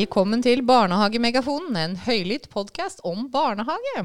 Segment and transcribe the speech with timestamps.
[0.00, 4.04] Velkommen til Barnehagemegafonen, en høylytt podkast om barnehage.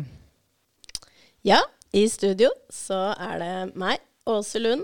[1.46, 1.62] Ja,
[1.96, 4.84] i studio så er det meg, Åse Lund,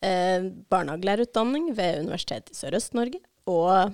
[0.00, 3.92] eh, barnehagelærerutdanning ved Universitetet i Sørøst-Norge, og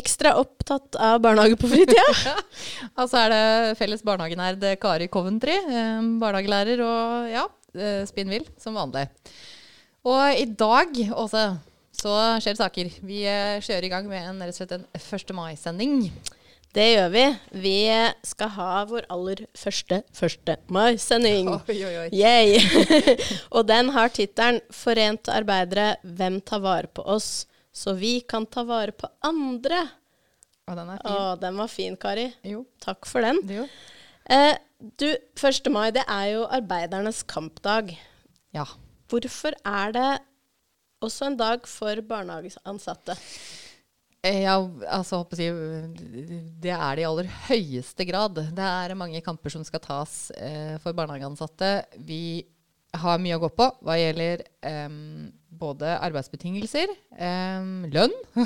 [0.00, 2.34] ekstra opptatt av barnehage på fritida.
[2.98, 7.46] altså er det felles barnehagenerd Kari Coventry, eh, barnehagelærer og ja,
[7.78, 9.06] eh, spinnvill som vanlig.
[10.08, 11.46] Og i dag, Åse,
[11.98, 12.90] så skjer det saker.
[13.06, 15.32] Vi eh, kjører i gang med en, rett og slett en 1.
[15.34, 15.96] mai-sending.
[16.76, 17.24] Det gjør vi.
[17.64, 17.76] Vi
[18.28, 20.50] skal ha vår aller første 1.
[20.74, 21.50] mai-sending.
[21.72, 22.90] Oi, oi, oi.
[23.56, 28.66] og den har tittelen 'Forente arbeidere hvem tar vare på oss, så vi kan ta
[28.68, 29.86] vare på andre'.
[30.68, 31.12] Å, den er fin.
[31.16, 32.28] Å, den var fin, Kari.
[32.46, 32.66] Jo.
[32.84, 33.40] Takk for den.
[33.48, 33.64] Jo.
[34.28, 34.54] Eh,
[35.00, 35.08] du,
[35.40, 35.72] 1.
[35.72, 37.94] mai det er jo arbeidernes kampdag.
[38.54, 38.68] Ja.
[39.08, 40.10] Hvorfor er det
[41.04, 43.16] også en dag for barnehageansatte.
[44.26, 44.56] Eh, ja,
[44.90, 45.54] altså håper jeg,
[46.58, 48.40] Det er det i aller høyeste grad.
[48.54, 51.70] Det er mange kamper som skal tas eh, for barnehageansatte.
[52.02, 52.42] Vi
[52.98, 54.88] har mye å gå på hva gjelder eh,
[55.58, 58.14] både arbeidsbetingelser, eh, lønn,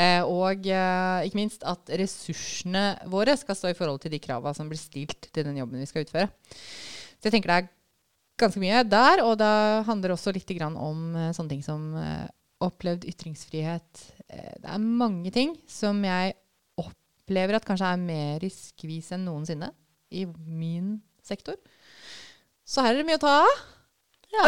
[0.00, 4.54] eh, og eh, ikke minst at ressursene våre skal stå i forhold til de krava
[4.56, 6.30] som blir stilt til den jobben vi skal utføre.
[7.18, 7.72] Så jeg tenker det er
[8.40, 9.22] ganske mye der.
[9.26, 9.52] Og det
[9.88, 12.26] handler også litt om uh, sånne ting som uh,
[12.64, 14.04] opplevd ytringsfrihet.
[14.28, 16.36] Uh, det er mange ting som jeg
[16.80, 19.70] opplever at kanskje er mer i skvis enn noensinne
[20.14, 21.58] i min sektor.
[22.64, 23.58] Så her er det mye å ta av.
[24.34, 24.46] Ja.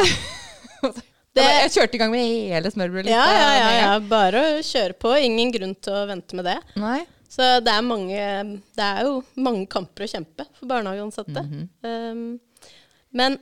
[1.37, 3.12] det, jeg kjørte i gang med hele smørbrødet.
[3.12, 5.12] Ja, ja, ja, ja, Bare å kjøre på.
[5.20, 6.57] Ingen grunn til å vente med det.
[6.81, 7.03] Nei.
[7.37, 8.20] Så det er, mange,
[8.79, 11.42] det er jo mange kamper å kjempe for barnehageansatte.
[11.42, 12.13] Mm -hmm.
[12.13, 12.70] um,
[13.11, 13.36] men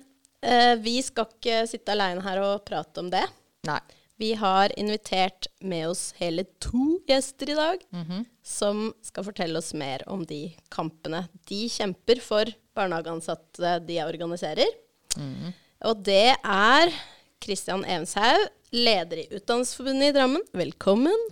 [0.44, 3.24] Eh, vi skal ikke sitte aleine her og prate om det.
[3.68, 3.80] Nei.
[4.20, 8.24] Vi har invitert med oss hele to gjester i dag, mm -hmm.
[8.42, 12.44] som skal fortelle oss mer om de kampene de kjemper for
[12.74, 14.68] barnehageansatte de organiserer.
[15.16, 15.52] Mm -hmm.
[15.84, 16.92] Og det er
[17.38, 20.42] Kristian Evenshaug, leder i Utdannelsesforbundet i Drammen.
[20.52, 21.28] Velkommen.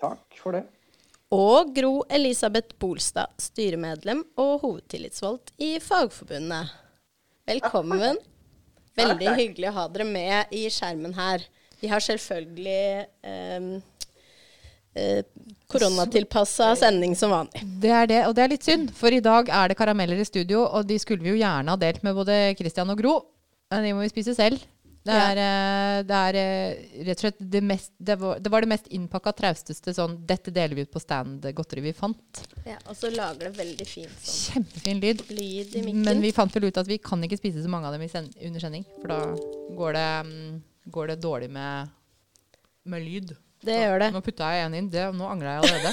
[0.00, 0.64] Takk for det.
[1.30, 6.81] Og Gro Elisabeth Bolstad, styremedlem og hovedtillitsvalgt i Fagforbundet.
[7.52, 8.16] Velkommen.
[9.00, 11.44] Veldig hyggelig å ha dere med i skjermen her.
[11.82, 13.66] Vi har selvfølgelig um,
[14.96, 15.20] uh,
[15.72, 17.64] koronatilpassa sending som vanlig.
[17.82, 18.92] Det er det, og det er litt synd.
[18.96, 21.80] For i dag er det karameller i studio, og de skulle vi jo gjerne ha
[21.80, 23.16] delt med både Christian og Gro.
[23.72, 24.60] Men de må vi spise selv.
[25.02, 25.46] Det er, ja.
[25.98, 28.86] Eh, det er eh, rett og slett det mest Det var det, var det mest
[28.94, 32.42] innpakka, trausteste sånn Dette deler vi ut på stand godteri vi fant.
[32.68, 35.24] Ja, Og så lager det veldig fint sånn Kjempefin lyd.
[35.30, 36.04] lyd i mikken.
[36.06, 38.62] Men vi fant vel ut at vi kan ikke spise så mange av dem under
[38.62, 38.86] sending.
[39.00, 39.20] For da
[39.78, 40.60] går det, mm,
[40.94, 41.90] går det dårlig med,
[42.86, 43.34] med lyd.
[43.62, 44.10] Det så, gjør det.
[44.14, 44.88] Nå putta jeg en inn.
[44.90, 45.92] Det, nå angrer jeg allerede.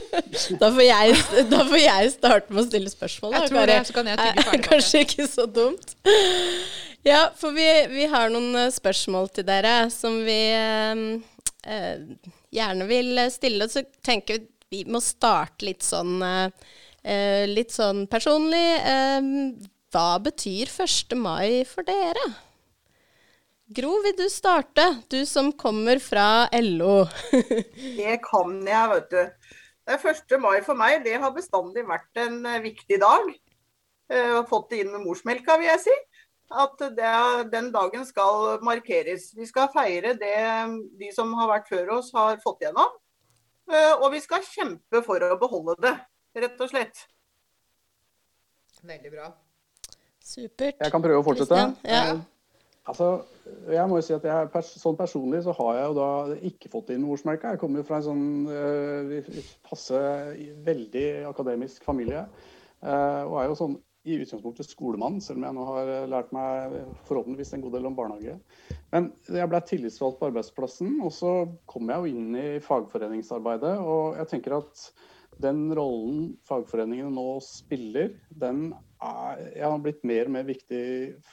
[0.60, 1.18] da, får jeg,
[1.50, 3.34] da, får jeg, starte med å stille spørsmål.
[3.34, 4.62] Da, jeg tror det, så kan jeg tygge ferdig.
[4.68, 5.94] Kanskje ikke så dumt.
[7.02, 11.04] Ja, for vi, vi, har noen eh, spørsmål til dere som vi eh,
[11.64, 12.02] eh,
[12.52, 13.68] gjerne vil stille.
[13.72, 18.68] Så tenker vi vi må starte litt sånn, eh, litt sånn personlig.
[18.86, 19.30] Eh,
[19.90, 21.16] hva betyr 1.
[21.18, 22.22] mai for dere?
[23.70, 24.84] Gro, vil du starte?
[25.10, 27.08] Du som kommer fra LO.
[27.98, 29.50] det kan jeg, vet du.
[29.90, 30.38] 1.
[30.38, 33.26] mai for meg, det har bestandig vært en eh, viktig dag.
[34.10, 35.98] Jeg har fått det inn med morsmelka, vil jeg si
[36.50, 37.12] at det,
[37.52, 39.30] den dagen skal markeres.
[39.36, 40.34] Vi skal feire det
[40.98, 42.96] de som har vært før oss har fått gjennom.
[43.70, 45.94] Eh, og vi skal kjempe for å beholde det,
[46.42, 47.04] rett og slett.
[48.82, 49.30] Veldig bra.
[50.24, 50.80] Supert.
[50.80, 51.60] Jeg kan prøve å fortsette.
[51.86, 52.00] Ja.
[52.16, 52.22] Eh,
[52.90, 53.10] altså,
[53.70, 56.10] jeg må jo si at jeg, pers sånn Personlig så har jeg jo da
[56.50, 57.54] ikke fått inn ordsmerka.
[57.54, 60.00] Jeg kommer jo fra en sånn uh, passe
[60.66, 62.24] veldig akademisk familie.
[62.80, 63.78] Uh, og er jo sånn
[64.08, 66.76] i utgangspunktet skolemann, selv om jeg nå har eh, lært meg
[67.08, 68.36] forhåpentligvis en god del om barnehage.
[68.94, 71.32] Men jeg ble tillitsvalgt på arbeidsplassen, og så
[71.70, 73.74] kom jeg jo inn i fagforeningsarbeidet.
[73.84, 74.86] Og jeg tenker at
[75.40, 78.70] den rollen fagforeningene nå spiller, den
[79.00, 80.82] er, har blitt mer og mer viktig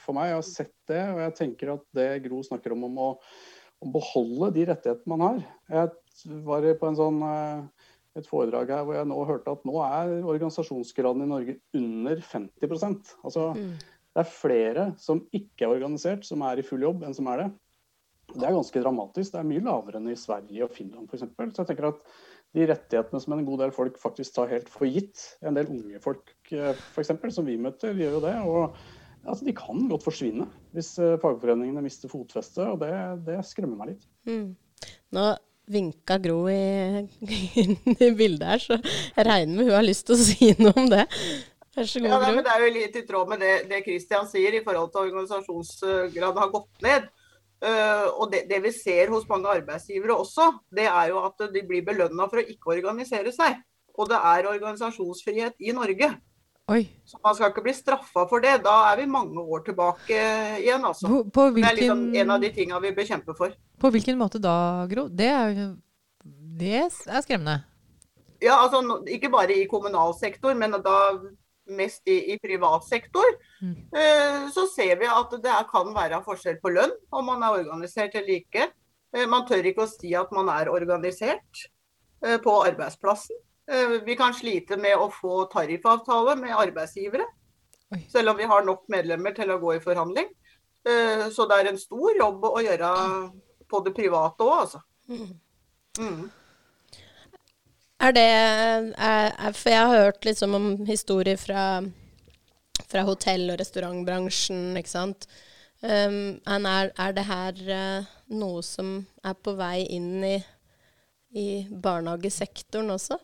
[0.04, 0.30] for meg.
[0.30, 3.10] Jeg har sett det, og jeg tenker at det Gro snakker om, om å,
[3.84, 5.42] å beholde de rettighetene man har.
[5.72, 7.77] Jeg var på en sånn uh,
[8.20, 13.14] et foredrag her hvor jeg nå hørte at nå er organisasjonsgraden i Norge under 50
[13.22, 13.72] Altså mm.
[13.78, 17.44] det er flere som ikke er organisert, som er i full jobb, enn som er
[17.44, 17.48] det.
[18.34, 19.32] Det er ganske dramatisk.
[19.32, 21.24] Det er mye lavere enn i Sverige og Finland f.eks.
[21.24, 22.02] Så jeg tenker at
[22.56, 26.00] de rettighetene som en god del folk faktisk tar helt for gitt, en del unge
[26.04, 27.12] folk eh, f.eks.
[27.34, 28.36] som vi møter, gjør jo det.
[28.44, 28.78] og
[29.24, 32.92] altså, De kan godt forsvinne hvis eh, fagforeningene mister fotfestet, og det,
[33.28, 34.08] det skremmer meg litt.
[34.28, 34.56] Mm.
[35.16, 35.28] Nå
[35.72, 37.04] vinka Gro i,
[38.06, 40.90] i bildet her, så jeg regner med hun har lyst til å si noe om
[40.90, 41.04] det.
[41.76, 42.36] Vær så god, Ja, nei, Gro.
[42.38, 45.08] men Det er jo litt i tråd med det, det Christian sier i forhold til
[45.08, 47.08] organisasjonsgraden har gått ned.
[47.58, 51.62] Uh, og det, det vi ser hos mange arbeidsgivere også, det er jo at de
[51.66, 53.58] blir belønna for å ikke organisere seg.
[53.98, 56.12] Og det er organisasjonsfrihet i Norge.
[56.68, 56.82] Oi.
[57.08, 58.58] Så man skal ikke bli straffa for det.
[58.66, 60.18] Da er vi mange år tilbake
[60.60, 61.08] igjen, altså.
[61.08, 63.56] På, på, Det er liksom en av de tinga vi bør kjempe for.
[63.80, 65.08] på hvilken måte da, Gro?
[65.08, 65.58] Det er
[66.58, 67.62] Det er skremmende.
[68.42, 70.98] Ja, altså Ikke bare i kommunal sektor, men da
[71.68, 73.24] mest i, i privat sektor.
[73.62, 73.74] Mm.
[73.92, 78.16] Eh, så ser vi at det kan være forskjell på lønn om man er organisert
[78.18, 78.68] eller ikke.
[79.14, 81.68] Eh, man tør ikke å si at man er organisert
[82.24, 83.36] eh, på arbeidsplassen.
[83.70, 87.26] Eh, vi kan slite med å få tariffavtale med arbeidsgivere,
[87.92, 88.00] Oi.
[88.12, 90.30] selv om vi har nok medlemmer til å gå i forhandling.
[90.88, 92.92] Eh, så det er en stor jobb å gjøre
[93.68, 94.80] på det private òg, altså.
[95.08, 95.34] Mm.
[95.98, 96.24] Mm.
[97.98, 101.82] Er det er, er, For jeg har hørt liksom om historier fra,
[102.88, 105.28] fra hotell- og restaurantbransjen, ikke sant.
[105.82, 110.36] Um, er, er det her uh, noe som er på vei inn i,
[111.36, 113.18] i barnehagesektoren også?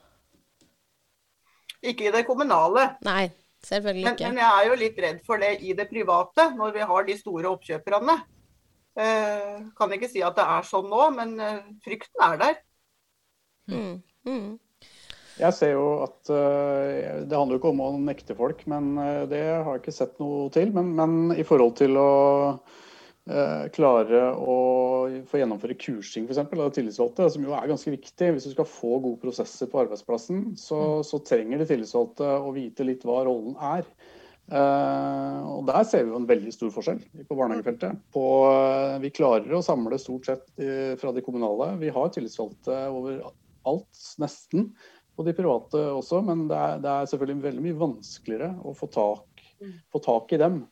[1.84, 2.94] Ikke i det kommunale.
[3.04, 3.28] Nei,
[3.66, 4.30] selvfølgelig Men, ikke.
[4.32, 7.18] men jeg er jo litt redd for det i det private, når vi har de
[7.18, 8.18] store oppkjøperne.
[8.94, 12.60] Eh, kan ikke si at det er sånn nå, men eh, frykten er der.
[13.70, 13.96] Mm.
[14.28, 14.52] Mm.
[15.34, 19.22] Jeg ser jo at uh, Det handler jo ikke om å nekte folk, men eh,
[19.30, 20.70] det har jeg ikke sett noe til.
[20.76, 22.10] Men, men i forhold til å
[23.24, 24.54] klare å
[25.30, 28.68] få gjennomføre kursing for eksempel, av tillitsvalgte, som jo er ganske viktig hvis du skal
[28.68, 33.56] få gode prosesser på arbeidsplassen, så, så trenger de tillitsvalgte å vite litt hva rollen
[33.56, 33.88] er.
[34.52, 38.00] Eh, og Der ser vi jo en veldig stor forskjell på barnehagefeltet.
[38.12, 41.72] På, eh, vi klarer å samle stort sett eh, fra de kommunale.
[41.80, 44.74] Vi har tillitsvalgte overalt, nesten
[45.14, 48.90] på de private også, men det er, det er selvfølgelig veldig mye vanskeligere å få
[48.92, 49.44] tak,
[49.94, 50.64] få tak i dem.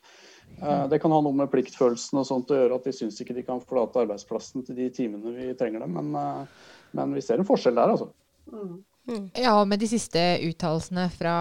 [0.60, 3.36] Eh, Det kan ha noe med pliktfølelsen og sånt å gjøre, at de syns ikke
[3.36, 5.98] de kan forlate arbeidsplassen til de timene vi trenger dem.
[5.98, 8.10] Men, eh, men vi ser en forskjell der, altså.
[8.52, 9.30] Mm.
[9.34, 11.34] Ja, med de siste uttalelsene fra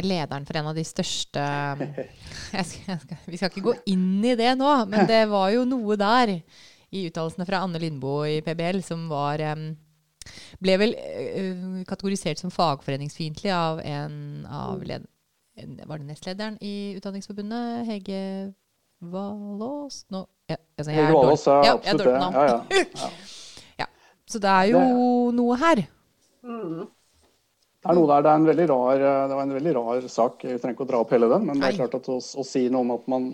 [0.00, 1.42] lederen for en av de største
[2.56, 5.50] jeg skal, jeg skal, Vi skal ikke gå inn i det nå, men det var
[5.52, 9.44] jo noe der i uttalelsene fra Anne Lindboe i PBL som var
[10.60, 15.08] Ble vel eh, kategorisert som fagforeningsfiendtlig av en av led, en,
[15.66, 17.86] Var det nestlederen i Utdanningsforbundet?
[17.88, 18.20] Hege
[18.98, 20.04] Valås?
[20.12, 22.14] Nå, ja, altså, Hege Valås er ja, absolutt det.
[22.20, 22.46] Ja,
[23.02, 23.10] ja.
[23.84, 23.90] Ja.
[24.28, 24.82] Så det er jo
[25.36, 25.84] noe her.
[26.44, 26.88] Mm.
[27.80, 30.42] Det er noe der, det er en rar, det var en veldig rar sak.
[30.44, 32.44] Vi trenger ikke å dra opp hele den, men det er klart at å, å
[32.44, 33.30] si noe om at man,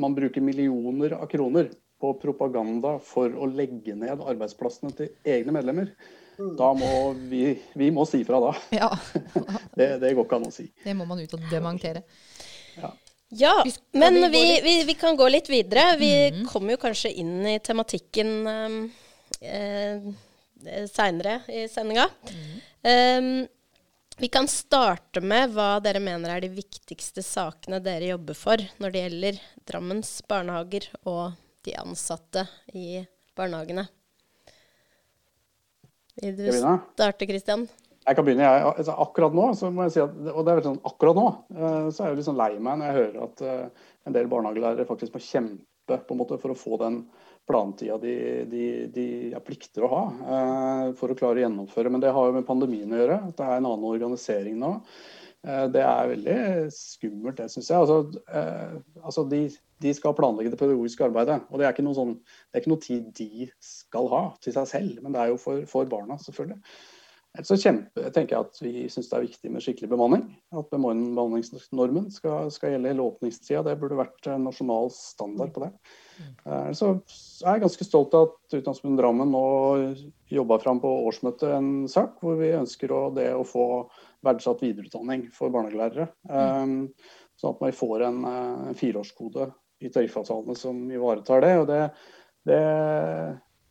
[0.00, 1.68] man bruker millioner av kroner
[2.00, 5.92] på propaganda for å legge ned arbeidsplassene til egne medlemmer,
[6.36, 6.90] da må
[7.30, 7.46] vi,
[7.78, 8.52] vi må si fra da.
[8.82, 8.90] Ja,
[9.78, 10.68] Det, det går ikke an å si.
[10.84, 12.04] det må man ut og dementere.
[12.78, 12.92] Ja,
[13.34, 13.54] ja
[13.94, 15.94] men vi vi, vi, kan gå litt videre.
[16.00, 18.78] Vi kommer jo kanskje inn i tematikken um,
[19.40, 20.06] eh,
[20.90, 22.08] seinere i sendinga.
[22.84, 23.46] Um,
[24.16, 28.94] vi kan starte med hva dere mener er de viktigste sakene dere jobber for når
[28.94, 31.34] det gjelder Drammens barnehager og
[31.66, 32.46] de ansatte
[32.78, 33.02] i
[33.34, 33.88] barnehagene.
[36.22, 37.66] Vil du starte, Kristian?
[38.04, 38.44] Jeg kan begynne.
[38.44, 41.28] Jeg, altså, akkurat nå, så må jeg si at, og det er sånn, akkurat nå,
[41.56, 44.28] eh, så er jeg litt sånn lei meg når jeg hører at eh, en del
[44.32, 47.00] barnehagelærere faktisk må kjempe på en måte for å få den
[47.48, 48.14] plantida de,
[48.48, 49.06] de, de
[49.36, 50.02] er plikter å ha
[50.36, 51.92] eh, for å klare å gjennomføre.
[51.92, 53.18] Men det har jo med pandemien å gjøre.
[53.30, 54.74] at Det er en annen organisering nå.
[55.44, 56.38] Eh, det er veldig
[56.72, 57.84] skummelt, det syns jeg.
[57.84, 59.42] Altså, eh, altså de,
[59.84, 61.40] de skal planlegge det pedagogiske arbeidet.
[61.50, 65.02] Og det er sånn, det er ikke noe tid de skal ha til seg selv,
[65.04, 66.60] men det er jo for, for barna, selvfølgelig.
[67.34, 70.26] Ellers så kjempe, tenker jeg at vi syns det er viktig med skikkelig bemanning.
[70.54, 73.64] At bemanningsnormen skal, skal gjelde hele åpningstida.
[73.66, 75.70] Det burde vært en nasjonal standard på det.
[76.46, 76.92] Eh, Så
[77.42, 79.42] er jeg ganske stolt av at Utdanningsforbundet Drammen nå
[80.30, 83.66] jobba fram på årsmøtet en sak hvor vi ønsker å, det å få
[84.24, 86.06] verdsatt videreutdanning for barnehagelærere.
[86.30, 86.92] Mm.
[87.40, 89.48] Sånn at vi får en, eh, en fireårskode
[89.82, 91.56] i tariffavtalene som ivaretar det.
[91.64, 91.82] og det,
[92.46, 92.62] det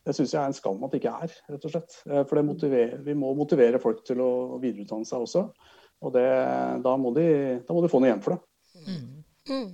[0.03, 1.95] det syns jeg er en skam at det ikke er, rett og slett.
[2.10, 4.31] Eh, For det vi må motivere folk til å
[4.62, 5.45] videreutdanne seg også.
[6.03, 6.25] Og det,
[6.83, 7.27] da, må de,
[7.63, 8.41] da må de få noe igjen for det.
[8.83, 9.69] Mm.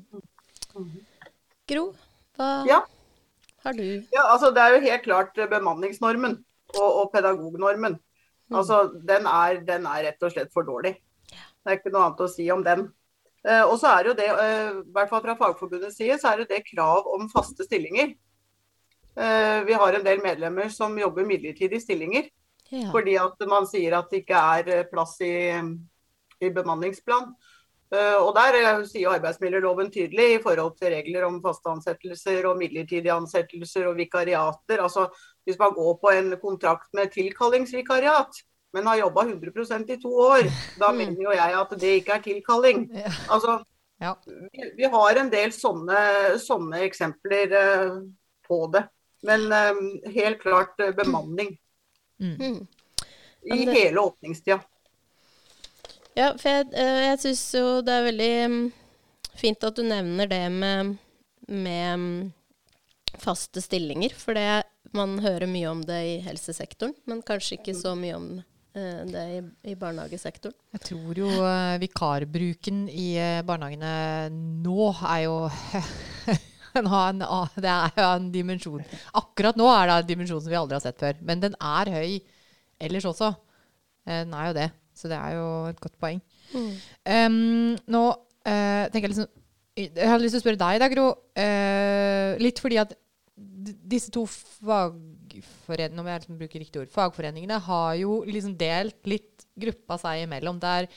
[1.69, 1.85] Gro,
[2.37, 2.83] hva Ja.
[3.63, 6.37] har du Ja, altså Det er jo helt klart eh, bemanningsnormen
[6.77, 7.97] og, og pedagognormen.
[8.49, 10.95] Altså, den er, den er rett og slett for dårlig.
[11.29, 12.87] Det er ikke noe annet å si om den.
[13.45, 16.41] Eh, og så er jo det, eh, i hvert fall fra Fagforbundets side, så er
[16.41, 18.15] det det krav om faste stillinger.
[19.15, 22.29] Eh, vi har en del medlemmer som jobber midlertidige stillinger.
[22.69, 22.91] Ja.
[22.93, 25.31] Fordi at man sier at det ikke er eh, plass i,
[26.41, 27.31] i bemanningsplan.
[27.89, 33.15] Eh, og der sier arbeidsmiljøloven tydelig i forhold til regler om faste ansettelser og midlertidige
[33.15, 34.83] ansettelser og vikariater.
[34.85, 35.07] Altså
[35.45, 40.45] hvis man går på en kontrakt med tilkallingsvikariat, men har jobba 100% i to år,
[40.77, 40.97] da Mm.
[40.97, 42.83] mener jo jeg at det ikke er tilkalling.
[43.33, 43.63] Altså,
[44.53, 47.55] vi, vi har en del sånne, sånne eksempler
[48.45, 48.83] på det.
[49.21, 49.79] Men um,
[50.13, 51.57] helt klart eh, bemanning
[52.19, 52.67] Mm.
[53.47, 54.59] i det- hele åpningstida.
[56.13, 58.57] Ja, for jeg, eh, jeg syns jo det er veldig mm,
[59.39, 60.97] fint at du nevner det med,
[61.47, 62.33] med mm,
[63.23, 64.11] faste stillinger.
[64.19, 68.27] For det, man hører mye om det i helsesektoren, men kanskje ikke så mye om
[68.75, 69.39] eh, det i,
[69.71, 70.57] i barnehagesektoren.
[70.75, 71.31] Jeg tror jo
[71.79, 73.93] vikarbruken i eh, barnehagene
[74.67, 75.39] nå er jo
[76.79, 77.23] en, annen,
[77.55, 78.85] Det er jo en dimensjon.
[79.17, 81.19] Akkurat nå er det en dimensjon som vi aldri har sett før.
[81.25, 82.19] Men den er høy
[82.79, 83.33] ellers også.
[84.05, 84.69] Eh, Den er jo det.
[84.95, 86.19] Så det er jo et godt poeng.
[87.07, 89.27] Em, nå uh, tenker jeg liksom
[89.77, 91.05] Jeg hadde lyst til å spørre deg, da, Gro.
[91.39, 92.95] Uh, litt fordi at
[93.39, 99.45] disse to fagforeningene, om jeg liksom bruker riktig ord, fagforeningene har jo liksom delt litt
[99.59, 100.59] gruppa seg imellom.
[100.59, 100.89] Det er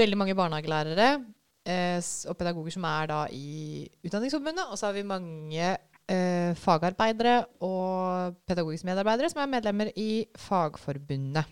[0.00, 1.22] veldig mange barnehagelærere eh,
[1.68, 5.76] og pedagoger som er da i Utdanningsforbundet, og så har vi mange
[6.10, 11.44] eh, fagarbeidere og pedagogiske medarbeidere som er medlemmer i Fagforbundet.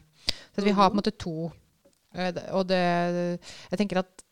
[0.55, 1.51] Så vi har på en måte to.
[2.15, 4.25] eh, og det Jeg tenker at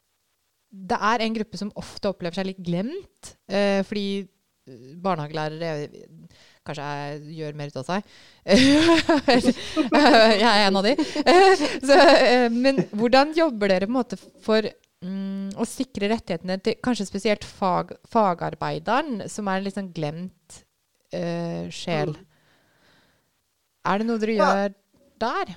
[0.77, 5.89] det er en gruppe som ofte opplever seg litt glemt, eh, fordi eh, barnehagelærere
[6.67, 8.01] kanskje jeg gjør mer ut av seg.
[10.43, 10.95] jeg er en av de.
[11.89, 16.77] Så, eh, men hvordan jobber dere på en måte for mm, å sikre rettighetene til
[16.85, 20.61] kanskje spesielt fag, fagarbeideren, som er en litt sånn glemt
[21.15, 22.15] uh, sjel?
[23.87, 24.51] Er det noe dere Ja.
[24.51, 24.77] gjør
[25.23, 25.57] der?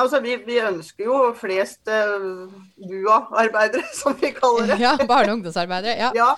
[0.00, 2.48] Altså, vi, vi ønsker jo flest uh,
[2.80, 4.78] BUA-arbeidere, som vi kaller det.
[4.80, 5.98] Ja, barne- og ungdomsarbeidere.
[6.00, 6.12] Ja.
[6.16, 6.30] Ja,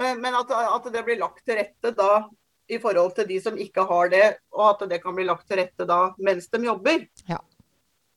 [0.00, 2.22] eh, men at, at det blir lagt til rette da
[2.72, 4.26] i forhold til de som ikke har det,
[4.56, 7.04] og at det kan bli lagt til rette da mens de jobber.
[7.28, 7.42] Ja.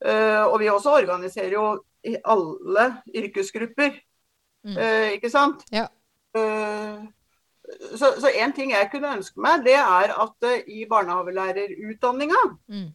[0.00, 1.66] Uh, og vi også organiserer jo
[2.06, 4.00] i alle yrkesgrupper,
[4.66, 4.76] Mm.
[4.82, 5.60] eh, ikke sant?
[5.72, 5.84] Ja.
[6.34, 7.02] Eh,
[7.96, 12.92] så, så en ting jeg kunne ønske meg, det er at eh, i barnehagelærerutdanninga Mm.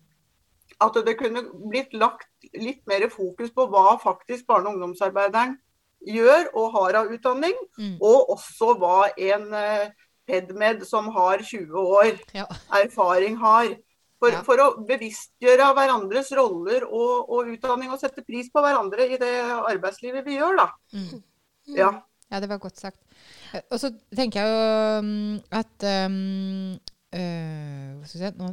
[0.82, 5.58] at det kunne blitt lagt litt mer fokus på hva faktisk barne- og ungdomsarbeideren
[6.08, 7.98] gjør og har av utdanning, Mm.
[8.02, 9.90] og også hva en eh,
[10.28, 12.46] PedMed som har 20 år Ja.
[12.72, 13.76] erfaring har.
[14.22, 14.44] For, Ja.
[14.46, 19.34] for å bevisstgjøre hverandres roller og, og utdanning, og sette pris på hverandre i det
[19.66, 20.68] arbeidslivet vi gjør, da.
[20.94, 21.24] Mm.
[21.74, 21.92] Ja.
[22.32, 23.00] Ja, det var godt sagt.
[23.52, 26.78] Eh, Og så tenker jeg jo mm, at um,
[27.12, 28.52] øh, Hva skal jeg si nå,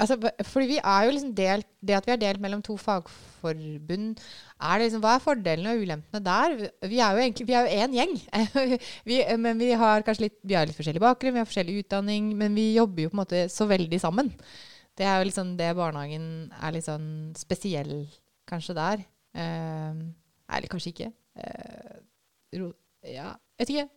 [0.00, 0.16] altså,
[0.48, 4.22] Fordi vi er jo liksom delt Det at vi er delt mellom to fagforbund,
[4.62, 6.54] er det liksom, hva er fordelene og ulempene der?
[6.62, 8.14] Vi- Vi er jo egentlig vi er jo én gjeng.
[9.10, 12.32] vi, men vi har kanskje litt, vi har litt forskjellig bakgrunn, vi har forskjellig utdanning,
[12.36, 14.32] men vi jobber jo på en måte så veldig sammen.
[14.96, 18.06] Det er jo liksom det barnehagen er litt sånn spesiell
[18.48, 19.02] kanskje der.
[19.36, 19.98] Eh,
[20.56, 21.10] eller kanskje ikke.
[21.36, 21.96] Eh,
[22.60, 22.70] ro,
[23.04, 23.88] ja, vet ikke.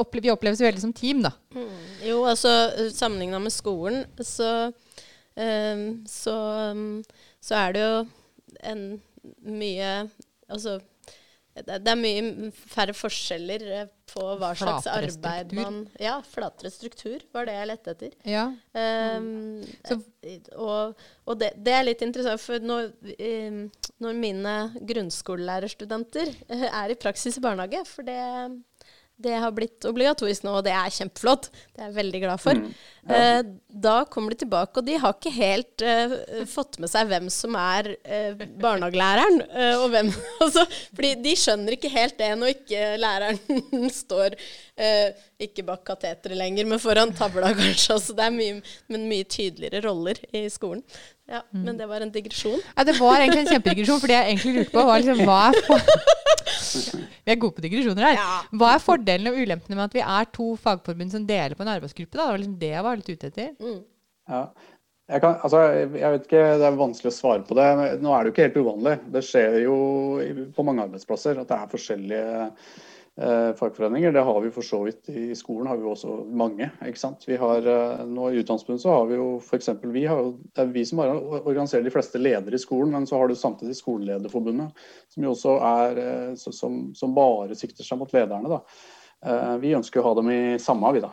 [0.00, 1.34] Opple vi oppleves jo veldig som team, da.
[1.54, 1.82] Mm.
[2.08, 2.52] Jo, altså
[2.94, 4.72] sammenligna med skolen, så,
[5.38, 6.36] eh, så,
[6.72, 7.04] um,
[7.40, 7.98] så er det jo
[8.72, 8.86] en
[9.42, 9.92] mye
[10.46, 10.76] Altså
[11.64, 15.62] det, det er mye færre forskjeller eh, på hva slags Flatere arbeid struktur.
[15.62, 18.12] man Ja, flatere struktur var det jeg lette etter.
[18.28, 18.44] Ja.
[18.76, 20.96] Ehm, Så- eh, og
[21.26, 23.62] og det, det er litt interessant, for når, um,
[24.04, 24.52] når mine
[24.86, 28.18] grunnskolelærerstudenter eh, er i praksis i barnehage, for det,
[29.18, 32.60] det har blitt obligatorisk nå, og det er kjempeflott, det er jeg veldig glad for,
[33.08, 36.14] eh, da kommer de tilbake, og de har ikke helt eh,
[36.48, 40.12] fått med seg hvem som er eh, barnehagelæreren, eh, og hvem
[40.44, 46.38] altså, Fordi de skjønner ikke helt det når ikke læreren står eh, ikke bak kateteret
[46.40, 47.98] lenger, men foran tavla, kanskje.
[47.98, 50.82] Altså, det er mye, men mye tydeligere roller i skolen.
[51.26, 52.60] Ja, Men det var en digresjon.
[52.62, 55.40] ja, det var egentlig en kjempedigresjon, for det jeg egentlig lurte på, var liksom hva
[55.50, 55.88] er for...
[57.26, 58.18] Vi er gode på digresjoner her.
[58.20, 58.34] Ja.
[58.54, 61.72] Hva er fordelene og ulempene med at vi er to fagforbund som deler på en
[61.72, 62.14] arbeidsgruppe?
[62.14, 62.22] Da?
[62.22, 63.52] Det var liksom det jeg var litt ute etter.
[63.60, 63.84] Mm.
[64.30, 64.42] Ja.
[65.06, 67.68] Jeg, kan, altså, jeg vet ikke, Det er vanskelig å svare på det.
[68.02, 68.96] Nå er det jo ikke helt uvanlig.
[69.14, 69.76] Det skjer jo
[70.56, 74.16] på mange arbeidsplasser at det er forskjellige eh, fagforeninger.
[74.16, 75.70] Det har vi for så vidt i skolen.
[75.70, 76.72] har vi jo også mange.
[76.90, 77.22] ikke sant?
[77.28, 79.70] Vi har, eh, nå I Utdanningsforbundet så har vi jo f.eks.
[79.84, 83.06] Vi har jo, det er vi som har organiserer de fleste ledere i skolen, men
[83.06, 88.02] så har du samtidig Skolelederforbundet, som jo også er eh, som, som bare sikter seg
[88.02, 88.58] mot lederne.
[88.58, 88.60] da.
[89.62, 91.10] Vi ønsker å ha dem i samme, vi da.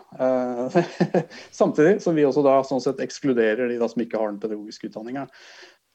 [1.61, 4.91] Samtidig som vi også da sånn sett ekskluderer de da som ikke har den pedagogiske
[4.91, 5.25] utdanninga.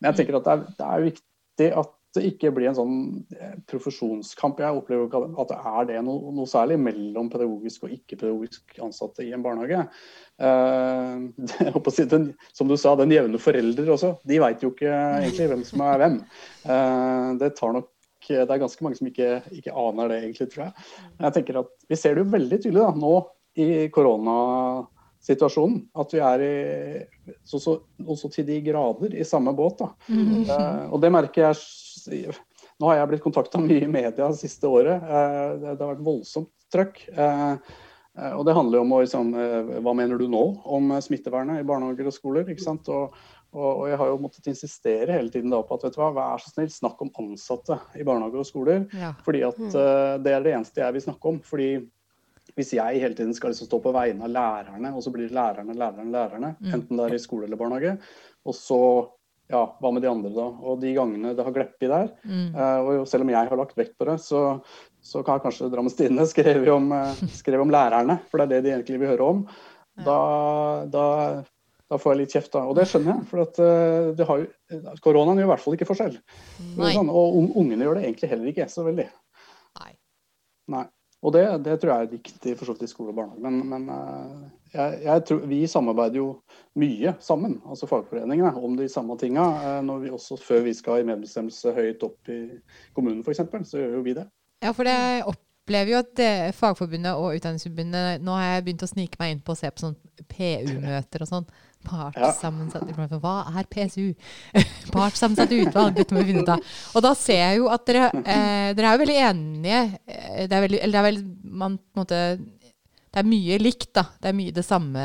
[0.01, 2.95] Men jeg tenker at det er, det er viktig at det ikke blir en sånn
[3.37, 4.61] eh, profesjonskamp.
[4.63, 9.27] Jeg opplever ikke at det er det noe, noe særlig mellom pedagogisk og ikke-pedagogisk ansatte
[9.27, 9.85] i en barnehage.
[10.39, 15.49] Uh, det, den, som du sa, den jevne forelder også, de veit jo ikke egentlig
[15.51, 16.21] hvem som er hvem.
[16.63, 17.89] Uh, det tar nok
[18.27, 20.87] det er ganske mange som ikke, ikke, aner det, egentlig, tror jeg.
[21.23, 23.15] Jeg tenker at Vi ser det jo veldig tydelig da, nå
[23.59, 25.81] i koronasituasjonen.
[26.03, 26.55] At vi er i,
[27.47, 29.85] så, så, også til de grader i samme båt.
[29.85, 29.93] da.
[30.11, 30.45] Mm.
[30.51, 32.33] Uh, og det merker jeg
[32.79, 35.03] nå har jeg blitt kontakta mye i media det siste året.
[35.03, 37.01] Eh, det har vært voldsomt trøkk.
[37.11, 37.55] Eh,
[38.15, 39.33] eh, og det handler jo om liksom,
[39.83, 40.45] hva mener du nå
[40.79, 42.47] om smittevernet i barnehager og skoler.
[42.47, 42.91] ikke sant?
[42.95, 43.17] Og,
[43.57, 46.51] og, jeg har jo måttet insistere hele tiden på at vet du hva, vær så
[46.53, 48.83] snill, snakk om ansatte i barnehager og skoler.
[48.93, 49.15] Ja.
[49.25, 51.39] fordi at uh, det er det eneste jeg vil snakke om.
[51.45, 51.71] fordi
[52.57, 55.37] hvis jeg hele tiden skal liksom stå på vegne av lærerne, og så blir det
[55.37, 56.75] lærerne, lærerne, lærerne, mm.
[56.75, 57.97] enten det er i skole eller barnehage,
[58.49, 58.81] og så
[59.49, 60.47] ja, hva med de andre, da?
[60.69, 62.49] Og de gangene det har gleppet der, mm.
[62.53, 64.43] uh, og selv om jeg har lagt vekt på det, så,
[65.01, 68.67] så kan kanskje Drammens Tidende skrevet om, uh, skrev om lærerne, for det er det
[68.67, 69.47] de egentlig vil høre om.
[69.99, 70.19] Da,
[70.87, 71.05] da,
[71.89, 72.67] da, får jeg litt kjeft, da.
[72.69, 73.63] Og det skjønner jeg, for at,
[74.19, 74.51] det har jo,
[75.05, 76.21] koronaen gjør i hvert fall ikke forskjell.
[76.77, 79.09] Sånn, og ungene gjør det egentlig heller ikke så veldig.
[79.81, 79.93] Nei.
[80.77, 80.87] Nei.
[81.27, 83.43] Og det, det, tror jeg er viktig for så vidt i skole og barnehage.
[83.43, 86.29] Men, men uh, jeg, jeg tror, vi samarbeider jo
[86.79, 89.49] mye sammen, altså fagforeningene, om de samme tinga.
[89.83, 92.39] Når vi også, før vi skal i medbestemmelse høyt opp i
[92.95, 94.29] kommunen f.eks., så gjør jo vi det.
[94.63, 98.91] Ja, for det opplever jo at det, Fagforbundet og Utdanningsforbundet Nå har jeg begynt å
[98.91, 99.99] snike meg inn på å se på sånn
[100.31, 101.51] PU-møter og sånn.
[101.87, 103.19] Partssammensatt ja.
[103.23, 104.13] Hva er PSU?
[104.95, 106.77] Partssammensatt utvalg, dette må vi finne ut av.
[106.99, 109.83] Og da ser jeg jo at dere, eh, dere er jo veldig enige.
[110.05, 111.21] Eh, det er, veldig, eller det er vel
[111.65, 112.23] man på en måte
[113.09, 114.05] Det er mye likt, da.
[114.21, 115.05] Det er mye det samme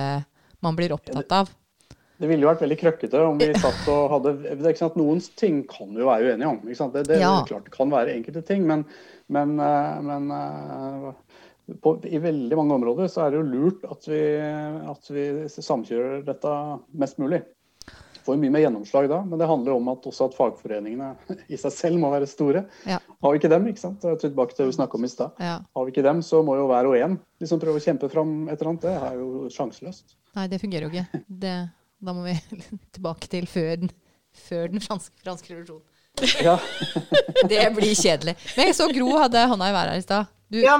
[0.64, 1.52] man blir opptatt av.
[2.24, 5.00] Det ville jo vært veldig krøkkete om vi satt og hadde det er ikke sant,
[5.00, 6.60] Noen ting kan vi jo være uenige om.
[6.64, 6.94] Ikke sant?
[6.96, 7.32] Det, det, ja.
[7.36, 8.86] det er klart det kan være enkelte ting, men,
[9.34, 10.30] men, eh, men
[11.82, 14.22] på, I veldig mange områder så er det jo lurt at vi,
[14.94, 16.56] at vi samkjører dette
[17.00, 17.44] mest mulig.
[18.24, 21.10] Får mye mer gjennomslag da, men det handler om at også at fagforeningene
[21.54, 22.66] i seg selv må være store.
[22.88, 23.00] Ja.
[23.04, 24.04] Har vi ikke dem, ikke sant?
[24.22, 25.40] tilbake til det vi snakka om i stad.
[25.44, 25.58] Ja.
[25.64, 28.36] Har vi ikke dem, så må jo hver og en liksom prøve å kjempe fram
[28.48, 28.86] et eller annet.
[28.88, 30.16] Det er jo sjanseløst.
[30.40, 31.24] Nei, det fungerer jo ikke.
[31.28, 31.58] Det,
[32.04, 32.38] da må vi
[32.96, 33.92] tilbake til før den,
[34.48, 35.90] før den franske, franske revolusjonen.
[36.44, 36.60] Ja.
[37.52, 38.38] det blir kjedelig.
[38.56, 40.33] Men jeg så Gro hadde hånda i været her i stad.
[40.54, 40.78] Du ja,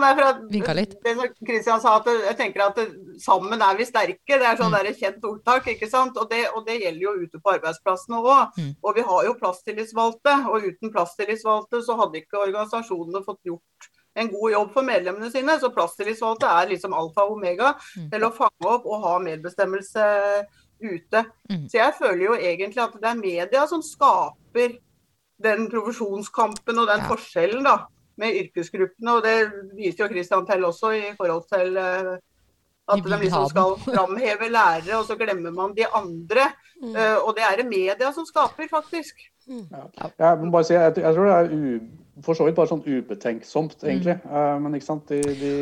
[0.52, 0.92] vinka litt.
[1.02, 2.78] Det som Kristian sa, at jeg tenker at
[3.24, 4.36] sammen er vi sterke.
[4.38, 4.90] Det er sånn mm.
[5.00, 5.70] kjent ordtak.
[5.72, 6.18] ikke sant?
[6.22, 8.60] Og det, og det, gjelder jo ute på arbeidsplassene òg.
[8.60, 8.68] Mm.
[8.86, 10.36] Og vi har jo plasstillitsvalgte.
[10.52, 13.90] Og uten plasstillitsvalgte så hadde ikke organisasjonene fått gjort
[14.22, 15.56] en god jobb for medlemmene sine.
[15.58, 18.12] Så plasstillitsvalgte er liksom alfa og omega mm.
[18.14, 20.06] til å fange opp og ha medbestemmelse
[20.84, 21.24] ute.
[21.50, 21.66] Mm.
[21.66, 24.78] Så jeg føler jo egentlig at det er media som skaper
[25.42, 27.10] den profesjonskampen og den ja.
[27.10, 27.88] forskjellen, da
[28.20, 29.16] med yrkesgruppene.
[29.16, 29.36] Og det
[29.78, 32.14] viser jo Kristian til også i forhold til uh,
[32.94, 36.50] at de liksom skal framheve lærere, og så glemmer man de andre.
[36.84, 39.24] Uh, og det er det media som skaper, faktisk.
[39.48, 39.68] Mm.
[39.72, 40.10] Ja.
[40.20, 42.84] Jeg må bare si, jeg, jeg tror det er u for så vidt bare sånn
[42.86, 43.88] ubetenksomt, mm.
[43.90, 44.16] egentlig.
[44.28, 44.66] Mm.
[44.66, 45.54] Men ikke sant, de, de,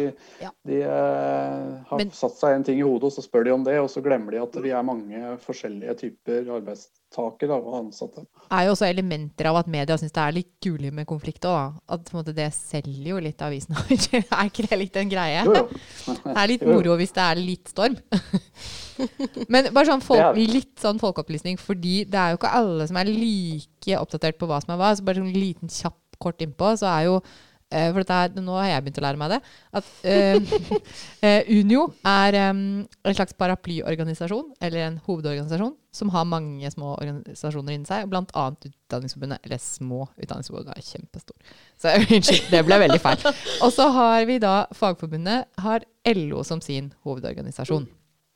[0.42, 0.50] ja.
[0.68, 3.64] de uh, har men, satt seg en ting i hodet, og så spør de om
[3.64, 8.26] det, og så glemmer de at vi er mange forskjellige typer arbeidstakere og ansatte.
[8.26, 11.48] Det er jo også elementer av at media syns det er litt gulig med konflikt
[11.48, 11.80] òg.
[11.96, 13.80] At måte, det selger jo litt avisen.
[14.12, 15.48] er ikke det litt en greie?
[15.48, 15.82] Jo, jo.
[16.26, 17.96] det er litt moro hvis det er litt storm.
[19.52, 23.10] Men bare sånn folk, litt sånn folkeopplysning, fordi det er jo ikke alle som er
[23.10, 24.94] like oppdatert på hva som er hva.
[24.98, 28.70] Så bare sånn liten kjapp kort innpå, så er jo uh, For er, nå har
[28.70, 29.40] jeg begynt å lære meg det.
[29.80, 30.56] At uh,
[31.60, 32.66] Unio er um,
[33.08, 38.46] en slags paraplyorganisasjon, eller en hovedorganisasjon, som har mange små organisasjoner inni seg, bl.a.
[38.56, 39.44] Utdanningsforbundet.
[39.48, 41.56] Eller små Utdanningsforbundet er kjempestor.
[41.80, 43.32] Så unnskyld, det ble veldig feil.
[43.62, 47.90] Og så har vi da Fagforbundet, har LO som sin hovedorganisasjon.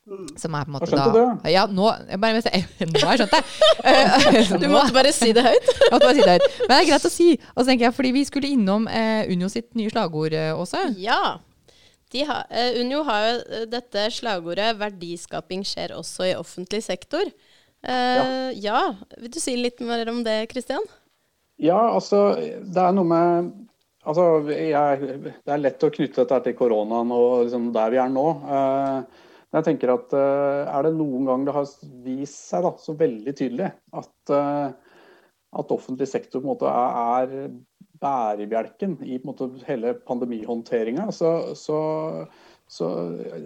[0.05, 0.27] Mm.
[0.37, 1.49] Som er på en måte da det?
[1.49, 4.59] Ja, nå jeg bare, Nå har jeg skjønt det.
[4.61, 5.71] du måtte bare si det høyt.
[5.81, 6.45] jeg måtte bare si det høyt.
[6.59, 7.29] Men det er greit å si.
[7.55, 10.83] Og så tenker jeg, fordi vi skulle innom eh, Unio sitt nye slagord, eh, også.
[11.01, 11.39] Ja.
[12.15, 17.33] Ha, eh, Unio har jo uh, dette slagordet 'verdiskaping skjer også i offentlig sektor'.
[17.81, 18.53] Eh, ja.
[18.53, 18.83] ja.
[19.17, 20.85] Vil du si litt mer om det, Kristian?
[21.57, 23.53] Ja, altså det er noe med
[24.05, 28.11] Altså, jeg, det er lett å knytte dette til koronaen og liksom der vi er
[28.13, 28.25] nå.
[29.51, 31.69] Uh, jeg tenker at uh, Er det noen gang det har
[32.05, 34.69] vist seg da, så veldig tydelig at, uh,
[35.55, 37.55] at offentlig sektor på en måte er,
[38.01, 41.07] bærebjelken i måte, hele pandemihåndteringa.
[41.15, 41.77] Så, så,
[42.67, 42.89] så,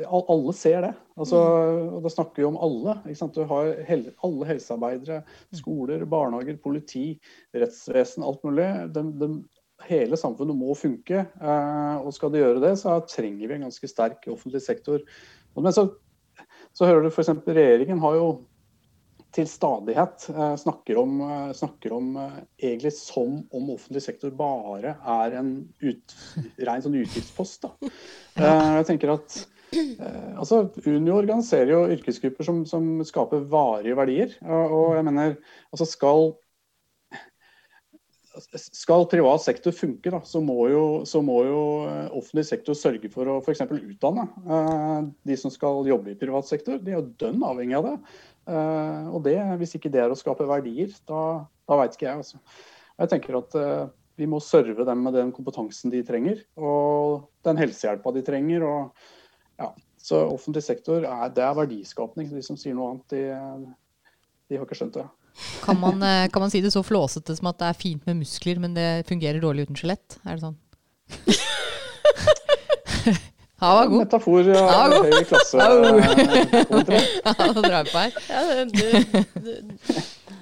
[0.09, 0.93] alle ser det.
[1.19, 1.37] Altså,
[1.93, 2.97] og Da snakker vi om alle.
[3.35, 5.21] Du har hel, alle helsearbeidere,
[5.61, 7.05] skoler, barnehager, politi,
[7.55, 8.67] rettsvesen, alt mulig.
[8.95, 9.31] De, de,
[9.87, 11.25] hele samfunnet må funke.
[11.25, 15.03] Eh, og skal det gjøre det, så trenger vi en ganske sterk offentlig sektor.
[15.63, 15.87] Men så,
[16.73, 17.33] så hører du f.eks.
[17.47, 18.29] regjeringen har jo
[19.35, 24.95] til stadighet eh, snakker om, eh, snakker om eh, egentlig som om offentlig sektor bare
[24.97, 26.17] er en ut,
[26.65, 27.67] ren sånn utgiftspost.
[27.67, 27.93] Da.
[28.79, 29.39] Jeg tenker at
[30.39, 34.31] altså, Unio organiserer jo yrkesgrupper som, som skaper varige verdier.
[34.47, 35.35] Og jeg mener,
[35.69, 36.31] altså skal
[38.39, 41.61] skal privat sektor funke, da, så, må jo, så må jo
[42.17, 43.63] offentlig sektor sørge for å f.eks.
[43.67, 44.25] utdanne
[45.27, 46.81] de som skal jobbe i privat sektor.
[46.81, 47.95] De er jo dønn avhengig av det.
[48.49, 52.23] Uh, og det, hvis ikke det er å skape verdier, da, da veit ikke jeg.
[52.23, 52.43] Altså.
[52.99, 53.57] Jeg tenker at
[54.19, 58.65] vi må serve dem med den kompetansen de trenger, og den helsehjelpa de trenger.
[58.67, 59.13] Og,
[59.61, 59.71] ja.
[59.99, 62.29] Så offentlig sektor er, det er verdiskapning.
[62.31, 63.73] De som sier noe annet, de,
[64.49, 65.05] de har ikke skjønt det.
[65.63, 68.15] Kan man, eh, kan man, si det så flåsete som at det er fint med
[68.21, 70.09] muskler, men det fungerer dårlig uten skjelett?
[70.25, 70.57] Er det sånn?
[73.59, 73.99] Han var god.
[74.05, 75.57] Metafor av ja, høy klasse.
[77.25, 78.11] ja, nå drar vi på her.
[78.29, 78.71] Ja, du,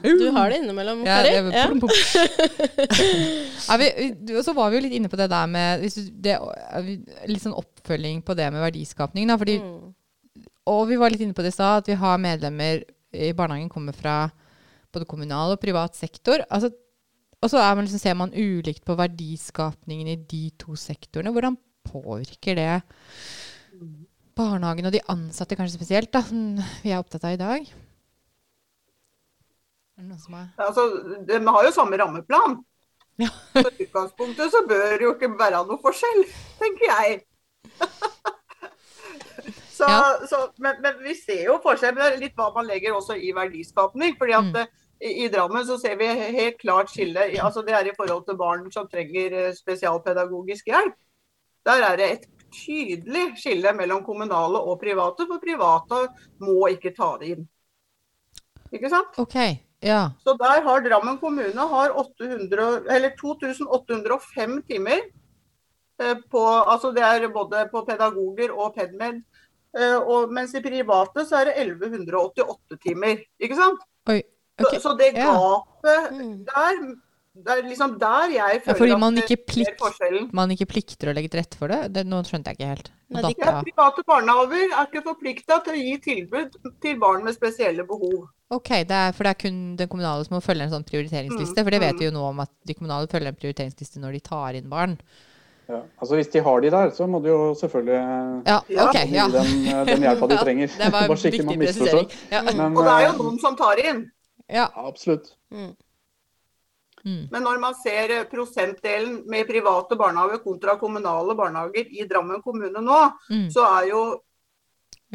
[0.04, 1.32] du, du, har det innimellom, Kari.
[1.34, 1.39] Ja,
[3.65, 3.73] ja.
[3.82, 3.88] vi,
[4.45, 5.82] så var vi jo litt inne på det der med
[6.21, 6.38] det,
[7.32, 9.26] Litt sånn oppfølging på det med verdiskapning.
[9.32, 9.86] Da, fordi, mm.
[10.69, 12.86] Og vi var litt inne på det i stad, at vi har medlemmer
[13.17, 14.30] i barnehagen kommer fra
[14.98, 16.44] både kommunal og privat sektor.
[16.50, 16.74] Altså,
[17.38, 21.32] og så man liksom, ser man ulikt på verdiskapningen i de to sektorene.
[21.34, 21.58] Hvordan
[21.88, 22.72] påvirker det
[24.38, 27.70] barnehagen og de ansatte kanskje spesielt, da, som vi er opptatt av i dag?
[29.98, 30.84] Er er altså,
[31.26, 32.60] De har jo samme rammeplan.
[33.18, 33.30] Ja.
[33.56, 36.22] I utgangspunktet så bør det jo ikke være noe forskjell,
[36.60, 37.22] tenker jeg.
[39.78, 40.28] så, ja.
[40.30, 41.96] så, men, men, vi ser jo forskjell.
[41.96, 44.14] Men det er litt hva man legger også i verdiskapning.
[44.20, 44.86] fordi at mm.
[45.00, 47.28] I, Drammen så ser vi helt klart skille.
[47.42, 50.96] altså Det er i forhold til barn som trenger eh, spesialpedagogisk hjelp.
[51.68, 56.08] Der er det et tydelig skille mellom kommunale og private, for private
[56.40, 57.48] må ikke ta det inn.
[58.72, 59.20] Ikke sant?
[59.20, 59.36] Ok,
[59.84, 60.10] ja.
[60.24, 65.04] Så der har Drammen kommune har 800, 2805 timer.
[66.02, 69.22] Eh, på, altså det er både på pedagoger og PedMed.
[69.78, 73.22] Eh, og, mens i private så er det 1188 timer.
[73.40, 73.82] Ikke sant?
[74.10, 74.22] Oi,
[74.65, 74.80] okay.
[74.80, 76.32] så, så, det gapet ja.
[76.54, 76.80] der
[77.38, 79.84] det er liksom der jeg føler ja, fordi man ikke, plikt,
[80.34, 81.91] man ikke plikter å legge til rette for det?
[81.93, 82.89] det nå skjønte jeg ikke helt.
[83.13, 88.26] Ja, private barnehager er ikke forplikta til å gi tilbud til barn med spesielle behov.
[88.50, 91.60] Ok, det er, For det er kun den kommunale som må følge en sånn prioriteringsliste?
[91.62, 92.02] Mm, for det vet mm.
[92.02, 94.98] vi jo nå om at de kommunale følger en prioriteringsliste når de tar inn barn.
[95.67, 97.98] Ja, altså Hvis de har de der, så må de jo selvfølgelig
[98.48, 100.78] ja, okay, gi dem den hjelpa de trenger.
[100.80, 102.13] det var en viktig presisering.
[102.32, 102.41] Ja.
[102.48, 104.06] Men, og det er jo eh, noen som tar inn.
[104.48, 105.36] Ja, absolutt.
[105.52, 105.76] Mm.
[107.06, 107.28] Mm.
[107.32, 112.82] Men når man ser eh, prosentdelen med private barnehager kontra kommunale barnehager i Drammen kommune
[112.84, 113.50] nå, mm.
[113.54, 114.02] så er jo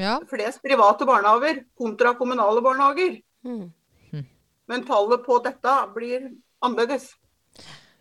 [0.01, 0.18] ja.
[0.31, 3.18] flest private barnehager kontra kommunale barnehager.
[3.45, 3.71] Mm.
[4.12, 4.27] mm.
[4.73, 6.31] Men tallet på dette blir
[6.64, 7.11] annerledes.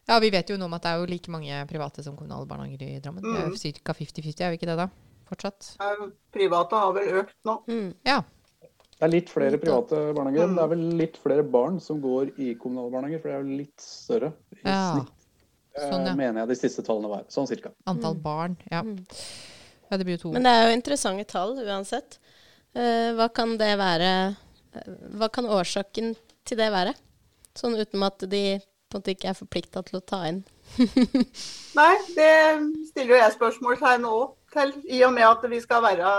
[0.08, 2.48] Ja, vi vet jo nå om at det er jo like mange private som kommunale
[2.48, 3.24] barnehager i Drammen.
[3.24, 3.96] Det er jo ca.
[3.98, 4.92] 50-50, er vi ikke det da?
[5.32, 5.74] Fortsatt?
[6.36, 7.60] Private har vel økt nå.
[7.72, 7.92] Mm.
[8.08, 8.22] Ja.
[9.02, 10.46] Det er litt flere private barnehager.
[10.46, 10.52] Mm.
[10.54, 13.56] Det er vel litt flere barn som går i kommunale barnehager, for det er jo
[13.64, 14.76] litt større i ja.
[14.92, 15.16] snitt.
[15.74, 16.14] Sånn, ja.
[16.20, 17.24] Mener jeg de siste tallene var.
[17.34, 17.72] Sånn cirka.
[17.90, 18.22] Antall mm.
[18.22, 18.84] barn, ja.
[18.86, 19.00] Mm.
[19.88, 19.98] ja.
[19.98, 20.36] Det blir jo to.
[20.36, 22.20] Men det er jo interessante tall uansett.
[22.78, 26.14] Uh, hva kan det være uh, Hva kan årsaken
[26.46, 26.94] til det være?
[27.58, 30.44] Sånn uten at de på en måte ikke er forplikta til å ta inn.
[31.80, 32.32] Nei, det
[32.92, 36.14] stiller jo jeg spørsmålstegn òg til, i og med at vi skal være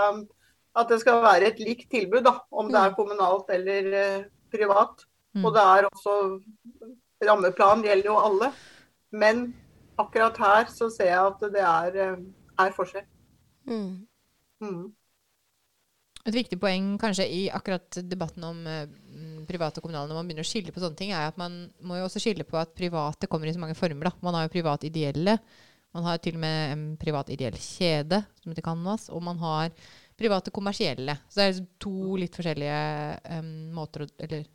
[0.73, 2.95] at det skal være et likt tilbud, da, om det er mm.
[2.97, 5.05] kommunalt eller uh, privat.
[5.33, 5.45] Mm.
[5.45, 6.15] Og det er også
[7.23, 8.49] Rammeplan gjelder jo alle.
[9.13, 9.45] Men
[10.01, 13.05] akkurat her så ser jeg at det er, uh, er forskjell.
[13.69, 14.03] Mm.
[14.63, 14.83] Mm.
[16.23, 18.85] Et viktig poeng kanskje i akkurat debatten om uh,
[19.47, 21.99] private og kommunale når man begynner å skille på sånne ting, er at man må
[21.99, 24.09] jo også skille på at private kommer i så mange former.
[24.09, 24.15] da.
[24.25, 25.37] Man har jo privat ideelle.
[25.93, 29.09] Man har til og med en privat ideell kjede som heter Canvas.
[29.13, 29.69] Og man har
[30.23, 31.17] private kommersielle.
[31.27, 32.81] Så det er liksom to litt forskjellige
[33.37, 34.47] um, måter å Eller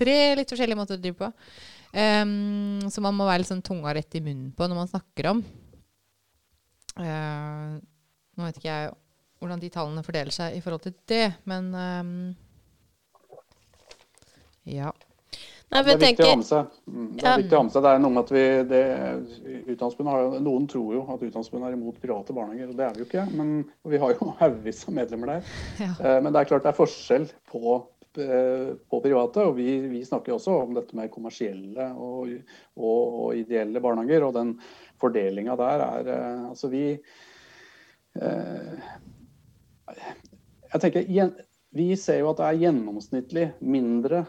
[0.00, 1.30] tre litt forskjellige måter å drive på.
[1.90, 5.32] Um, så man må være litt sånn tunga rett i munnen på når man snakker
[5.34, 5.42] om.
[7.00, 7.76] Uh,
[8.36, 8.94] nå vet ikke jeg
[9.40, 12.10] hvordan de tallene fordeler seg i forhold til det, men um,
[14.68, 14.92] ja.
[15.70, 16.70] Nei, Det er viktig å ha med seg.
[16.90, 17.84] Mm, Det er viktig å ha med seg.
[17.84, 18.40] Det er noe med at vi
[18.72, 18.80] det,
[20.10, 23.06] har Noen tror jo at Utdanningsforbundet er imot private barnehager, og det er vi jo
[23.06, 23.26] ikke.
[23.38, 23.52] Men
[23.92, 25.52] vi har jo haugevis av medlemmer der.
[25.78, 25.92] Ja.
[25.94, 27.76] Eh, Men det er klart det er forskjell på,
[28.18, 29.44] eh, på private.
[29.46, 32.34] Og vi, vi snakker også om dette med kommersielle og,
[32.74, 34.26] og, og ideelle barnehager.
[34.26, 34.56] Og den
[34.98, 36.84] fordelinga der er eh, Altså vi
[40.74, 41.06] Jeg tenker
[41.78, 44.24] Vi ser jo at det er gjennomsnittlig mindre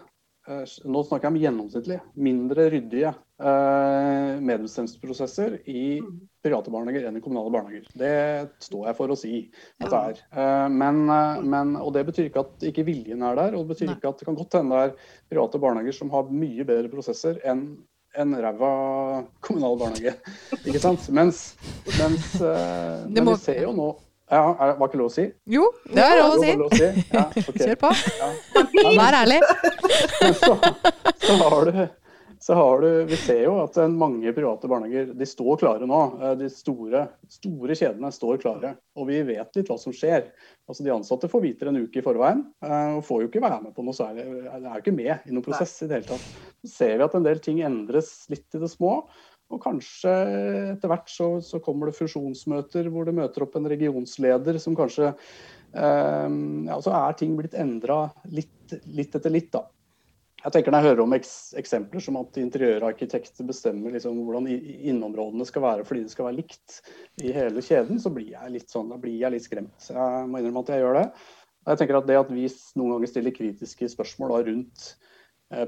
[0.86, 1.98] Nå snakker jeg om gjennomsnittlig.
[2.28, 5.84] Mindre ryddige eh, medbestemmelsesprosesser i
[6.44, 7.88] private barnehager enn i kommunale barnehager.
[7.98, 8.14] Det
[8.66, 9.36] står jeg for å si
[9.82, 10.24] at det er.
[10.32, 13.56] Eh, men, eh, men, og det betyr ikke at ikke viljen er der.
[13.58, 16.30] Og det betyr ikke at det kan godt hende det er private barnehager som har
[16.34, 17.66] mye bedre prosesser enn
[18.20, 18.72] en ræva
[19.40, 20.18] kommunal barnehage.
[20.68, 21.06] Ikke sant?
[21.16, 21.54] Mens,
[21.96, 23.94] mens eh, Men vi ser jo nå
[24.32, 25.26] ja, er- Var ikke lov å si?
[25.52, 26.52] Jo, det er lov å si.
[26.58, 27.08] Lov å si.
[27.14, 27.66] Ja, okay.
[27.66, 27.94] Kjør på.
[28.20, 28.30] Ja.
[29.02, 29.42] Vær ærlig.
[30.40, 30.54] Så,
[31.28, 31.82] så har du
[32.42, 36.00] så har du, Vi ser jo at mange private barnehager de står klare nå.
[36.26, 38.72] Eh, De store, store kjedene står klare.
[38.98, 40.32] Og vi vet litt hva som skjer.
[40.66, 43.44] Altså De ansatte får vite det en uke i forveien eh, og får jo ikke
[43.46, 44.26] være med på noe særlig.
[44.50, 46.26] Er jo ikke med i noen prosess i det hele tatt.
[46.66, 48.96] Så ser vi at en del ting endres litt i det små.
[49.52, 50.12] Og kanskje
[50.76, 55.12] etter hvert så, så kommer det fusjonsmøter hvor det møter opp en regionsleder som kanskje
[55.12, 56.32] eh,
[56.70, 59.66] Ja, så er ting blitt endra litt, litt etter litt, da.
[60.42, 65.46] Jeg tenker Når jeg hører om eks eksempler som at interiørarkitekter bestemmer liksom hvordan innområdene
[65.46, 66.80] skal være fordi det skal være likt
[67.22, 69.76] i hele kjeden, så blir jeg litt sånn, da blir jeg litt skremt.
[69.78, 71.06] Så jeg må innrømme at jeg gjør det.
[71.70, 72.48] Jeg tenker at Det at vi
[72.80, 74.88] noen ganger stiller kritiske spørsmål da, rundt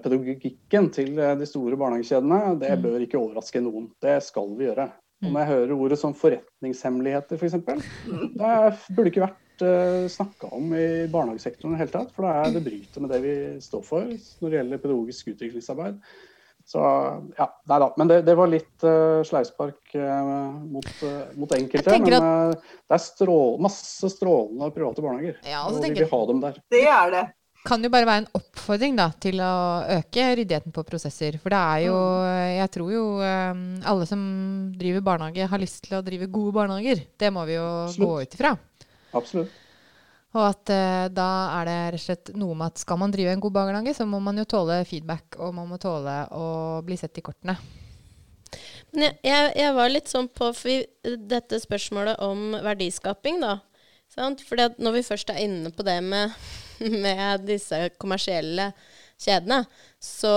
[0.04, 2.84] pedagogikken til eh, de store barnehagekjedene, det Mm.
[2.84, 3.91] bør ikke overraske noen.
[4.02, 4.89] Det skal vi gjøre.
[5.24, 5.34] Og Mm.
[5.34, 7.54] når jeg hører ordet som forretningshemmeligheter, f.eks.,
[8.41, 12.12] det burde ikke vært uh, snakka om i barnehagesektoren i det hele tatt.
[12.15, 16.00] For det, er, det bryter med det vi står for når det gjelder pedagogisk utviklingsarbeid.
[16.65, 16.80] Så
[17.38, 17.89] ja, nei da.
[18.00, 21.91] Men det, det var litt uh, sleivspark uh, mot, uh, mot enkelte.
[21.91, 25.39] Jeg Men eh, det er strål, masse strålende private barnehager.
[25.43, 26.60] Ja, og så vi vil ha dem der.
[26.72, 27.24] Det er det.
[27.63, 29.54] Kan jo bare være en oppfordring da, til å
[29.97, 31.38] øke ryddigheten på prosesser.
[31.41, 31.97] For det er jo
[32.58, 34.21] Jeg tror jo eh, alle som
[34.80, 37.06] driver barnehage, har lyst til å drive gode barnehager.
[37.19, 38.08] Det må vi jo Absolutt.
[38.08, 38.56] gå ut ifra.
[39.13, 39.60] Absolutt.
[40.34, 43.36] Og at uh, da er det rett og slett noe med at skal man drive
[43.36, 46.47] en god barnehage, så må man jo tåle feedback, og man må tåle å
[46.86, 47.54] bli sett i kortene.
[48.93, 50.80] Men jeg, jeg, jeg var litt sånn på vi,
[51.30, 53.60] dette spørsmålet om verdiskaping, da.
[54.13, 54.41] Sant?
[54.45, 56.34] Fordi at når vi først er inne på det med,
[57.06, 58.72] med disse kommersielle
[59.22, 59.63] kjedene,
[60.02, 60.34] så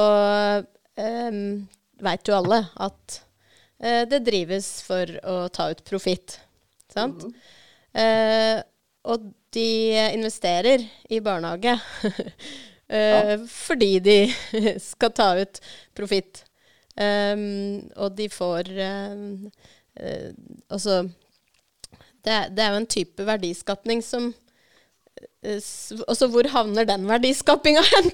[0.97, 1.41] eh,
[2.07, 3.21] veit jo alle at
[3.83, 6.39] eh, det drives for å ta ut profitt.
[6.93, 7.27] Sant?
[7.97, 8.61] Eh,
[9.07, 9.69] og de
[10.13, 10.83] investerer
[11.13, 11.77] i barnehage
[12.97, 14.19] eh, fordi de
[14.91, 15.63] skal ta ut
[15.97, 16.45] profitt.
[16.97, 19.51] Um, og de får um,
[20.01, 20.31] eh,
[20.73, 21.03] Altså
[22.25, 24.31] det, det er jo en type verdiskapning som
[25.47, 28.09] Altså, hvor havner den verdiskapinga hen,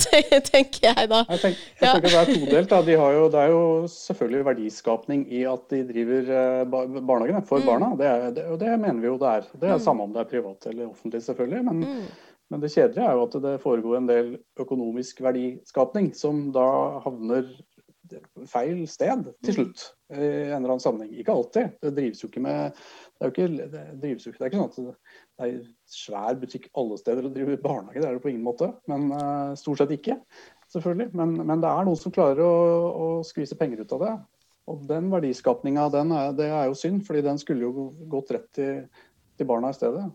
[0.44, 1.22] tenker jeg da.
[1.30, 2.74] Jeg, tenker, jeg tenker det er todelt.
[2.88, 6.64] De har jo, det er jo selvfølgelig verdiskapning i at de driver eh,
[7.00, 7.66] barnehagene for Mm.
[7.70, 7.88] barna.
[7.98, 9.48] Det, er, det, og det mener vi jo det er.
[9.62, 11.64] Det er samme om det er privat eller offentlig, selvfølgelig.
[11.70, 12.06] Men, Mm.
[12.52, 16.68] men det kjedelige er jo at det foregår en del økonomisk verdiskapning som da
[17.06, 17.48] havner
[18.50, 19.86] feil sted til slutt.
[20.12, 20.18] I
[20.52, 21.14] en eller annen sammenheng.
[21.16, 21.70] Ikke alltid.
[21.80, 22.76] Det drives jo ikke med
[23.22, 24.96] Det er jo ikke, det drives jo det er ikke sånn at
[25.38, 25.58] det er
[25.94, 28.00] svær butikk alle steder å drive barnehage.
[28.02, 28.72] Det er det på ingen måte.
[28.90, 30.16] Men uh, stort sett ikke
[30.72, 31.12] selvfølgelig.
[31.14, 32.52] Men, men det er noen som klarer å,
[32.90, 34.12] å skvise penger ut av det.
[34.72, 38.82] Og den verdiskapninga, er, det er jo synd, fordi den skulle jo gått rett til,
[39.38, 40.06] til barna i stedet.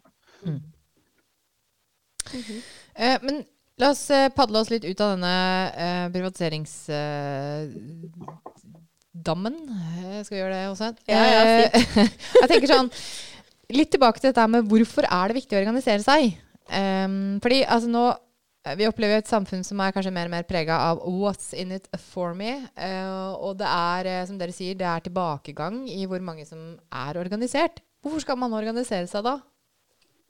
[2.27, 3.43] Eh, men
[3.79, 5.37] la oss eh, padle oss litt ut av denne
[5.71, 6.75] eh, privatiserings...
[6.91, 7.71] Eh,
[10.25, 10.91] skal vi gjøre det også?
[11.10, 12.13] Ja, ja, fint.
[12.41, 12.91] jeg tenker sånn
[13.67, 16.38] Litt tilbake til dette med hvorfor er det viktig å organisere seg?
[16.71, 20.45] Um, fordi altså nå eh, vi opplever et samfunn som er kanskje mer og mer
[20.47, 22.63] prega av 'what's in it for me'.
[22.80, 26.80] Uh, og det er, eh, som dere sier, det er tilbakegang i hvor mange som
[26.91, 27.84] er organisert.
[27.99, 29.36] Hvorfor skal man organisere seg da?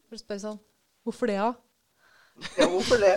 [0.10, 0.60] For å spørre sånn,
[1.06, 1.54] Hvorfor det, da?
[2.58, 3.15] Ja, hvorfor det?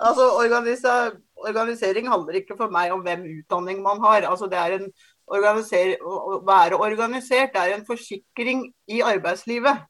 [0.00, 1.12] Altså, organisa
[1.48, 4.26] organisering handler ikke for meg om hvem utdanning man har.
[4.28, 4.90] Altså, det er en
[5.30, 9.84] å være organisert er en forsikring i arbeidslivet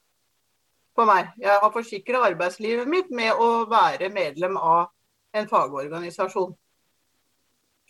[0.95, 1.31] for meg.
[1.41, 4.91] Jeg har forsikra arbeidslivet mitt med å være medlem av
[5.33, 6.53] en fagorganisasjon.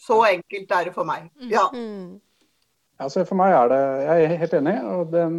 [0.01, 1.27] Så enkelt er det for meg.
[1.51, 1.67] Ja.
[1.75, 2.21] Mm.
[3.01, 4.75] Altså for meg er det, Jeg er helt enig.
[4.85, 5.37] og den,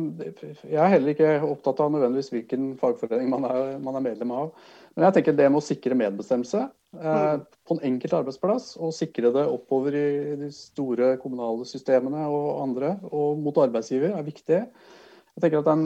[0.66, 4.54] Jeg er heller ikke opptatt av nødvendigvis hvilken fagforening man er, man er medlem av.
[4.96, 7.36] Men jeg tenker det med å sikre medbestemmelse eh,
[7.68, 10.08] på en enkelt arbeidsplass og sikre det oppover i
[10.42, 14.60] de store kommunale systemene og andre, og mot arbeidsgiver, er viktig.
[14.66, 15.86] Jeg tenker at den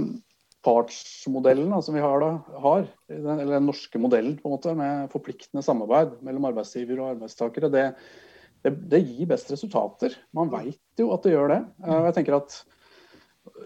[0.66, 5.12] partsmodellen da, som vi har, da, har, eller den norske modellen på en måte, med
[5.14, 7.86] forpliktende samarbeid mellom arbeidsgiver og arbeidstakere, det,
[8.66, 10.16] det, det gir best resultater.
[10.36, 11.62] Man veit jo at det gjør det.
[11.86, 12.58] Eh, og jeg tenker at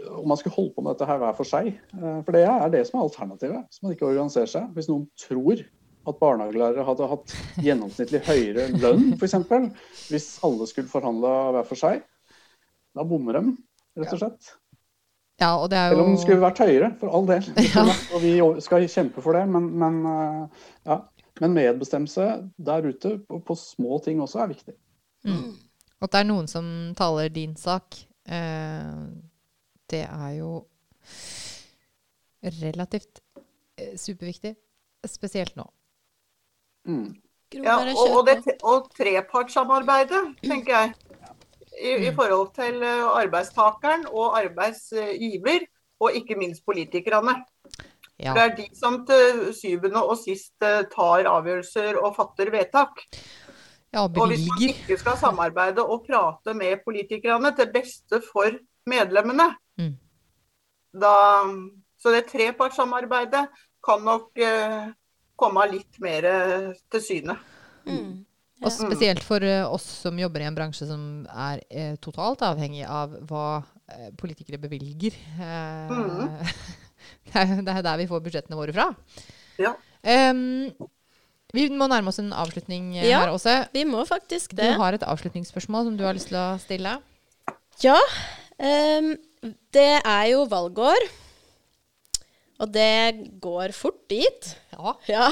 [0.10, 2.72] om man skulle holde på med dette her hver for seg, eh, for det er
[2.74, 4.70] det som er alternativet, hvis man ikke organiserer seg.
[4.76, 5.64] Hvis noen tror
[6.10, 9.36] at barnehagelærere hadde hatt gjennomsnittlig høyere lønn, f.eks.,
[10.10, 12.02] hvis alle skulle forhandla hver for seg,
[12.98, 13.54] da bommer de,
[14.00, 14.56] rett og slett.
[15.40, 15.94] Ja, og det jo...
[15.94, 17.48] Eller om den skulle vært høyere, for all del.
[17.70, 17.86] Ja.
[18.16, 18.34] Og vi
[18.66, 21.00] skal kjempe for det, men, men, eh, ja.
[21.44, 24.76] men medbestemmelse der ute på, på, små ting også er viktig.
[25.28, 25.56] Mm.
[26.00, 27.98] Og at det er noen som taler din sak,
[28.30, 29.00] eh,
[29.90, 30.52] det er jo
[32.62, 33.22] relativt
[33.78, 34.56] eh, superviktig.
[35.08, 35.66] Spesielt nå.
[36.88, 37.16] Mm.
[37.64, 40.92] Ja, og, og, det, og trepartssamarbeidet, tenker jeg
[41.80, 42.16] i, i, mm.
[42.16, 45.66] forhold til eh, arbeidstakeren og arbeidsgiver,
[46.00, 47.40] og ikke minst politikerne.
[48.20, 48.34] Ja.
[48.36, 53.06] Det er de som til syvende og sist eh, tar avgjørelser og fatter vedtak.
[53.93, 58.54] Ja, og hvis man ikke skal samarbeide og prate med politikerne til beste for
[58.89, 59.95] medlemmene, mm.
[61.02, 61.15] da
[61.99, 63.49] Så det trepartssamarbeidet
[63.84, 64.91] kan nok eh,
[65.36, 66.28] komme litt mer
[66.91, 67.36] til syne.
[67.84, 68.21] Mm.
[68.60, 72.84] Og spesielt for uh, oss som jobber i en bransje som er eh, totalt avhengig
[72.84, 75.15] av hva eh, politikere bevilger.
[75.39, 76.39] Mm.
[77.30, 78.89] det, er, det, er, der vi får budsjettene våre fra.
[79.60, 79.75] Ja.
[80.04, 80.67] Um,
[81.56, 83.56] vi må nærme oss en avslutning ja, her også.
[83.74, 84.74] Vi må faktisk det.
[84.76, 87.00] Du har et avslutningsspørsmål som du har lyst til å stille?
[87.82, 87.98] Ja.
[88.60, 89.16] Um,
[89.74, 91.08] det er jo valgår.
[92.60, 94.48] Og det går fort dit.
[94.76, 94.93] Ja.
[95.13, 95.28] ja.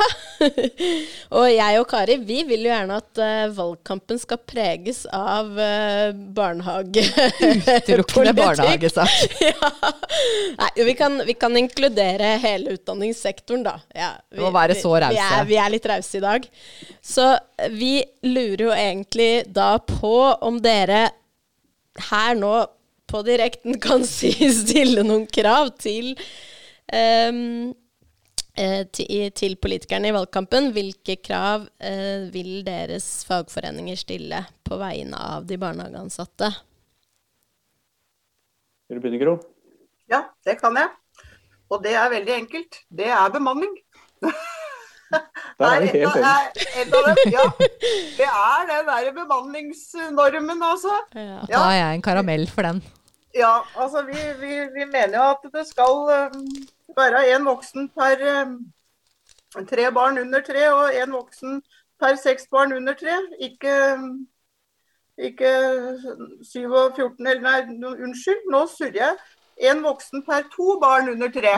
[1.35, 6.15] og jeg og Kari, vi vil jo gjerne at uh, valgkampen skal preges av uh,
[6.37, 7.03] barnehage...
[7.67, 9.11] Utelukkende barnehagesak.
[9.49, 9.71] ja.
[10.61, 13.75] Nei, vi kan, vi kan, inkludere hele utdanningssektoren, da.
[13.91, 15.19] Ja, vi, må være så rause.
[15.43, 16.49] Vi, vi, er litt rause i dag.
[17.03, 17.29] Så
[17.75, 20.15] vi lurer jo egentlig da på
[20.47, 21.09] om dere
[22.07, 22.55] her nå
[23.07, 24.31] på direkten kan si,
[24.63, 26.13] stille noen krav til
[28.97, 30.71] til, til, politikerne i valgkampen.
[30.73, 36.49] Hvilke krav uh, vil deres fagforeninger stille på vegne av de barnehageansatte?
[38.87, 39.35] Vil du begynne, Gro?
[40.09, 40.89] Ja, det kan jeg.
[41.67, 42.79] Og det er veldig enkelt.
[42.87, 43.73] Det er bemanning.
[45.59, 47.31] Der er det helt enige.
[47.31, 47.43] Ja.
[48.17, 50.95] Det er den der bemanningsnormen, altså.
[51.15, 52.83] Ja, da er jeg en karamell for den.
[53.35, 55.93] Ja, altså vi, vi, vi mener jo at det skal
[56.35, 56.45] um,
[56.95, 61.61] være én voksen per eh, tre barn under tre, og én voksen
[61.99, 63.17] per seks barn under tre.
[63.39, 63.73] Ikke,
[65.17, 65.51] ikke
[66.43, 67.59] 7 og 14 eller nei,
[67.91, 69.17] unnskyld, nå surrer jeg.
[69.71, 71.55] Én voksen per to barn under tre.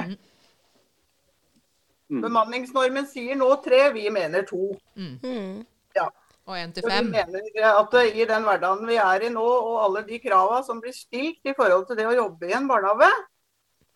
[2.10, 2.24] Mm.
[2.24, 4.72] Bemanningsnormen sier nå tre, vi mener to.
[4.96, 5.66] Mm.
[5.96, 6.08] Ja.
[6.50, 7.12] Og én til fem.
[7.12, 10.80] Vi mener at i den hverdagen vi er i nå, og alle de kravene som
[10.82, 13.39] blir stilt i forhold til det å jobbe i en barnehage, Eh,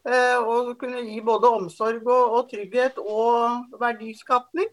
[0.04, 4.68] og kunne gi både omsorg og, og trygghet og verdiskapning,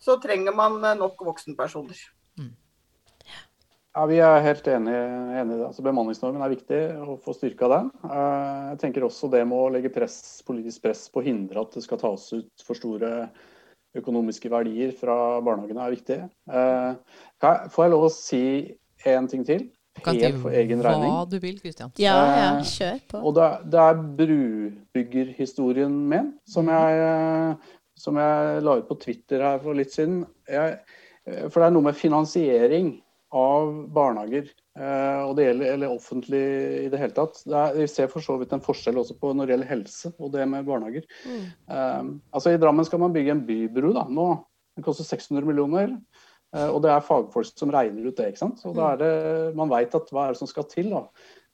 [0.00, 2.00] så trenger man eh, nok voksenpersoner.
[2.40, 2.54] Mm.
[3.90, 5.44] Ja, Vi er helt enige.
[5.50, 5.66] det.
[5.66, 7.90] Altså, bemanningsnormen er viktig å få styrka den.
[8.08, 11.74] Eh, jeg tenker også det med å legge press, politisk press på å hindre at
[11.76, 13.28] det skal tas ut for store
[13.98, 16.18] økonomiske verdier fra barnehagene, er viktig.
[17.74, 18.42] Får jeg lov å si
[19.02, 19.64] én ting til?
[20.06, 21.10] Helt for egen regning.
[21.12, 21.92] Hva du vil, Kristian.
[22.00, 23.20] Ja, ja, eh, kjør på.
[23.28, 26.72] Og det, det er brubyggerhistorien min, som mhm.
[26.76, 30.24] jeg, eh, som jeg la ut på Twitter her for litt siden.
[30.50, 30.80] Jeg,
[31.26, 32.96] eh, for det er noe med finansiering
[33.30, 34.48] av barnehager,
[34.80, 36.40] og det gjelder, eller offentlig
[36.80, 37.36] i det hele tatt.
[37.46, 40.10] Det er, vi ser for så vidt en forskjell også på når det gjelder helse
[40.16, 41.04] og det med barnehager.
[41.28, 41.44] Mm.
[41.68, 44.26] Um, altså I Drammen skal man bygge en bybru da, nå.
[44.74, 45.94] Den koster 600 millioner.
[46.56, 48.32] Eh, og det er fagfolk som regner ut det.
[48.32, 48.64] ikke sant?
[48.66, 49.12] Og da er det,
[49.58, 50.90] Man veit hva er det som skal til.
[50.90, 51.06] da.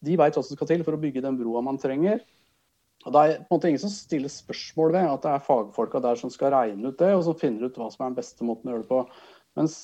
[0.05, 2.23] De veit hva som skal til for å bygge den broa man trenger.
[3.07, 6.01] Og Det er på en måte ingen som stiller spørsmål ved at det er fagfolka
[6.03, 8.47] der som skal regne ut det, og som finner ut hva som er den beste
[8.47, 9.03] måten å gjøre det på.
[9.57, 9.77] Mens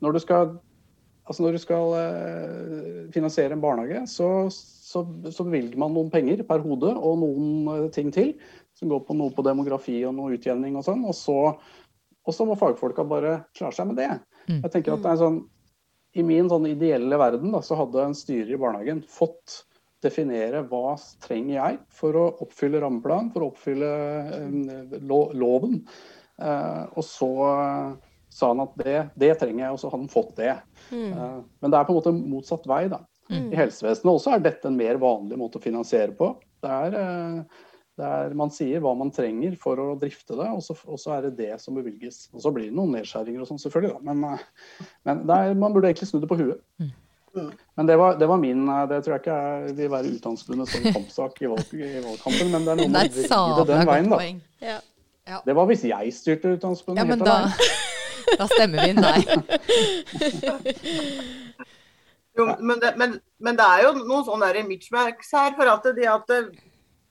[0.00, 0.52] når du skal,
[1.26, 5.02] altså når du skal eh, finansiere en barnehage, så, så,
[5.32, 8.36] så, bevilger man noen penger per hode og noen eh, ting til.
[8.78, 11.02] Som går på noe på demografi og noe utjevning og sånn.
[11.10, 11.40] Og så,
[12.26, 14.10] og så må fagfolka bare klare seg med det.
[14.46, 14.60] Mm.
[14.60, 15.42] Jeg tenker at sånn,
[16.18, 19.64] I min sånn ideelle verden da, så hadde en styrer i barnehagen fått
[20.02, 23.90] definere hva trenger jeg for å oppfylle rammeplanen, for å oppfylle
[24.36, 25.82] eh, lo loven.
[26.40, 27.30] Eh, og så
[28.30, 30.52] sa han at det, det trenger jeg, og så hadde han fått det.
[30.94, 32.84] Eh, men det er på en måte motsatt vei.
[32.92, 33.02] da.
[33.30, 36.32] I helsevesenet også er dette en mer vanlig måte å finansiere på.
[36.62, 37.60] Det er, eh,
[38.06, 41.28] er, man sier hva man trenger for å drifte det, og så, og så er
[41.28, 42.28] det det som bevilges.
[42.34, 44.00] Og så blir det noen nedskjæringer og sånn, selvfølgelig, da.
[44.10, 46.60] Men, eh, men det er, man burde egentlig snu det på huet.
[47.78, 50.72] Men det var, det var min eh, Det tror jeg ikke jeg vil være Utdanningsforbundet
[50.72, 53.90] som kampsak i, valg, i valgkampen, men det er noe med å et vride den
[53.92, 54.18] veien, da.
[54.66, 54.78] Ja.
[55.30, 55.38] Ja.
[55.46, 57.54] Det var hvis jeg styrte Utdanningsforbundet Ja, men helt da, alene.
[58.40, 59.20] da stemmer vi nei.
[62.38, 65.54] Jo, men, det, men, men det er jo noen sånne der mismatches her.
[65.58, 66.38] For at det at det,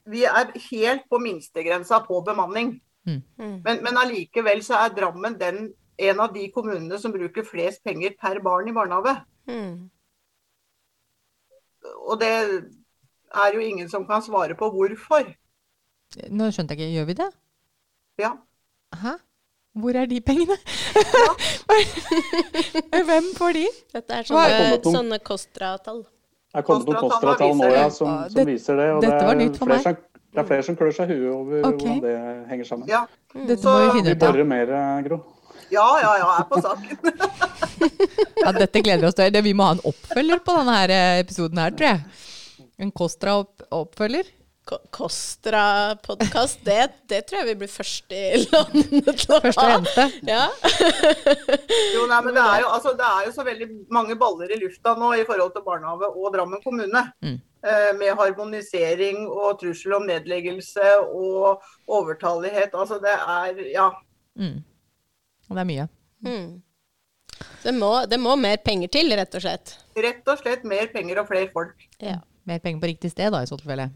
[0.10, 2.76] vi er helt på minstegrensa på bemanning.
[3.08, 3.22] Mm.
[3.66, 8.16] Men, men allikevel så er Drammen den, en av de kommunene som bruker flest penger
[8.20, 9.16] per barn i barnehage.
[9.50, 9.90] Mm.
[12.10, 15.34] Og det er jo ingen som kan svare på hvorfor.
[16.34, 17.32] Nå skjønte jeg ikke, gjør vi det?
[18.20, 18.36] Ja.
[19.00, 19.18] Hæ?
[19.80, 20.58] Hvor er de pengene?
[23.10, 23.68] Hvem får de?
[23.94, 26.02] Dette er sånne, sånne KOSTRA-tall.
[26.50, 28.88] Det er kommet noen KOSTRA-tall nå ja, som, som viser det.
[28.96, 29.84] Og Dette det var er, nytt for flere meg.
[29.86, 31.76] som, det er flere som klør seg huet over okay.
[31.76, 32.16] hvordan det
[32.50, 32.90] henger sammen.
[32.90, 33.04] Ja,
[33.36, 34.34] Dette må vi finne ut av.
[34.34, 35.20] borer mer, eh, Gro.
[35.70, 36.98] ja, ja, ja jeg er på saken.
[38.44, 39.40] Ja, dette gleder vi oss til.
[39.46, 42.68] Vi må ha en oppfølger på denne eh, episoden her, tror jeg.
[42.80, 44.32] En Kostra-oppfølger.
[44.70, 46.78] Ko- KOSTRA-podkast, det,
[47.10, 48.22] det tror jeg vi blir først i
[48.54, 49.68] landet til å ha.
[50.30, 50.44] Ja.
[51.96, 54.60] Jo, nei, men det er jo, altså, det er jo så veldig mange baller i
[54.62, 57.02] lufta nå i forhold til barnehage og Drammen kommune.
[57.26, 57.38] Mm.
[57.60, 62.76] Eh, med harmonisering og trussel om nedleggelse og overtallighet.
[62.78, 63.90] Altså det er ja.
[64.40, 64.62] Mm.
[65.50, 65.88] Og det er mye.
[66.24, 66.50] Mm.
[67.66, 69.74] Det, må, det må mer penger til, rett og slett.
[70.00, 71.88] Rett og slett mer penger og flere folk.
[72.04, 72.20] Ja.
[72.48, 73.90] Mer penger på riktig sted, da, i så tilfelle.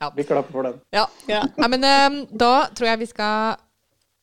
[0.00, 0.12] Ja.
[0.16, 0.78] Vi klapper for den.
[0.94, 1.06] ja.
[1.30, 1.42] Ja.
[1.56, 3.60] Nei, men um, da tror jeg vi skal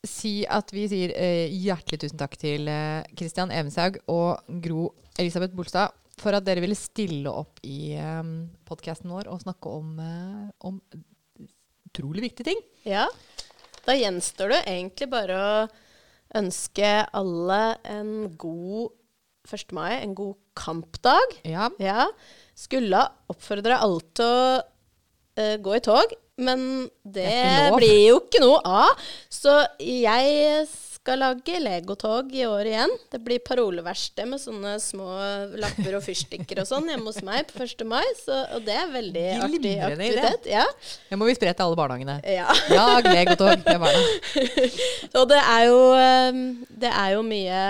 [0.08, 5.56] si at vi sier uh, hjertelig tusen takk til uh, Christian Evenshaug og Gro Elisabeth
[5.58, 10.48] Bolstad for at dere ville stille opp i um, podkasten vår og snakke om, uh,
[10.66, 10.80] om
[11.88, 12.64] utrolig viktige ting.
[12.88, 13.06] Ja.
[13.88, 15.52] Da gjenstår det egentlig bare å
[16.38, 18.95] ønske alle en god
[19.48, 19.72] 1.
[19.76, 21.38] mai, en god kampdag.
[21.47, 21.70] Ja.
[21.82, 22.08] Ja.
[22.58, 26.62] Skulle oppfordre alle til å uh, gå i tog, men
[27.01, 27.30] det,
[27.78, 29.08] blir jo ikke noe av.
[29.34, 30.68] Så jeg
[31.08, 32.93] skal lage legotog i år igjen.
[33.14, 35.08] Det blir paroleverksted med sånne små
[35.55, 37.86] lapper og fyrstikker og sånn hjemme hos meg på 1.
[37.88, 38.03] mai.
[38.20, 40.49] Så, og det er veldig artig aktivitet.
[40.51, 40.66] Ja.
[41.08, 42.20] Det må vi spre til alle barnehagene.
[42.28, 42.51] ja.
[42.74, 44.03] Lag legotog til barna.
[45.22, 46.43] Og det er jo, eh,
[46.84, 47.64] det er jo mye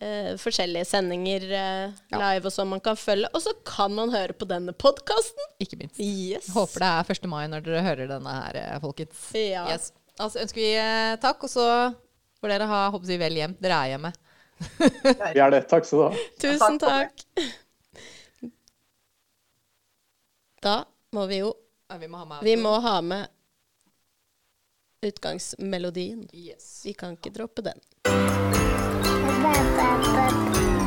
[0.00, 2.18] eh, forskjellige sendinger eh, Ja.
[2.20, 3.30] live og sånn man kan følge.
[3.34, 5.52] Og så kan man høre på denne podkasten.
[5.62, 6.00] Ikke minst.
[6.00, 6.50] Yes.
[6.54, 7.28] Håper det er 1.
[7.30, 9.28] mai når dere hører denne her, eh, folkens.
[9.34, 9.66] Ja.
[9.72, 9.92] Yes.
[10.18, 11.66] Altså ønsker vi uh, takk, og så
[12.40, 13.56] får dere ha håper jeg, vel hjem.
[13.60, 14.12] Dere er hjemme.
[15.36, 15.66] Vi er det.
[15.68, 16.22] Takk skal du ha.
[16.40, 17.50] Tusen Takk takk.
[20.64, 20.76] Da
[21.12, 21.52] må vi jo
[21.90, 23.28] Ja, vi må ha med Vi må ha med
[25.04, 26.24] utgangsmelodien.
[26.32, 26.80] Yes.
[26.88, 27.84] Vi kan ikke droppe den.
[29.42, 30.85] ba, ba.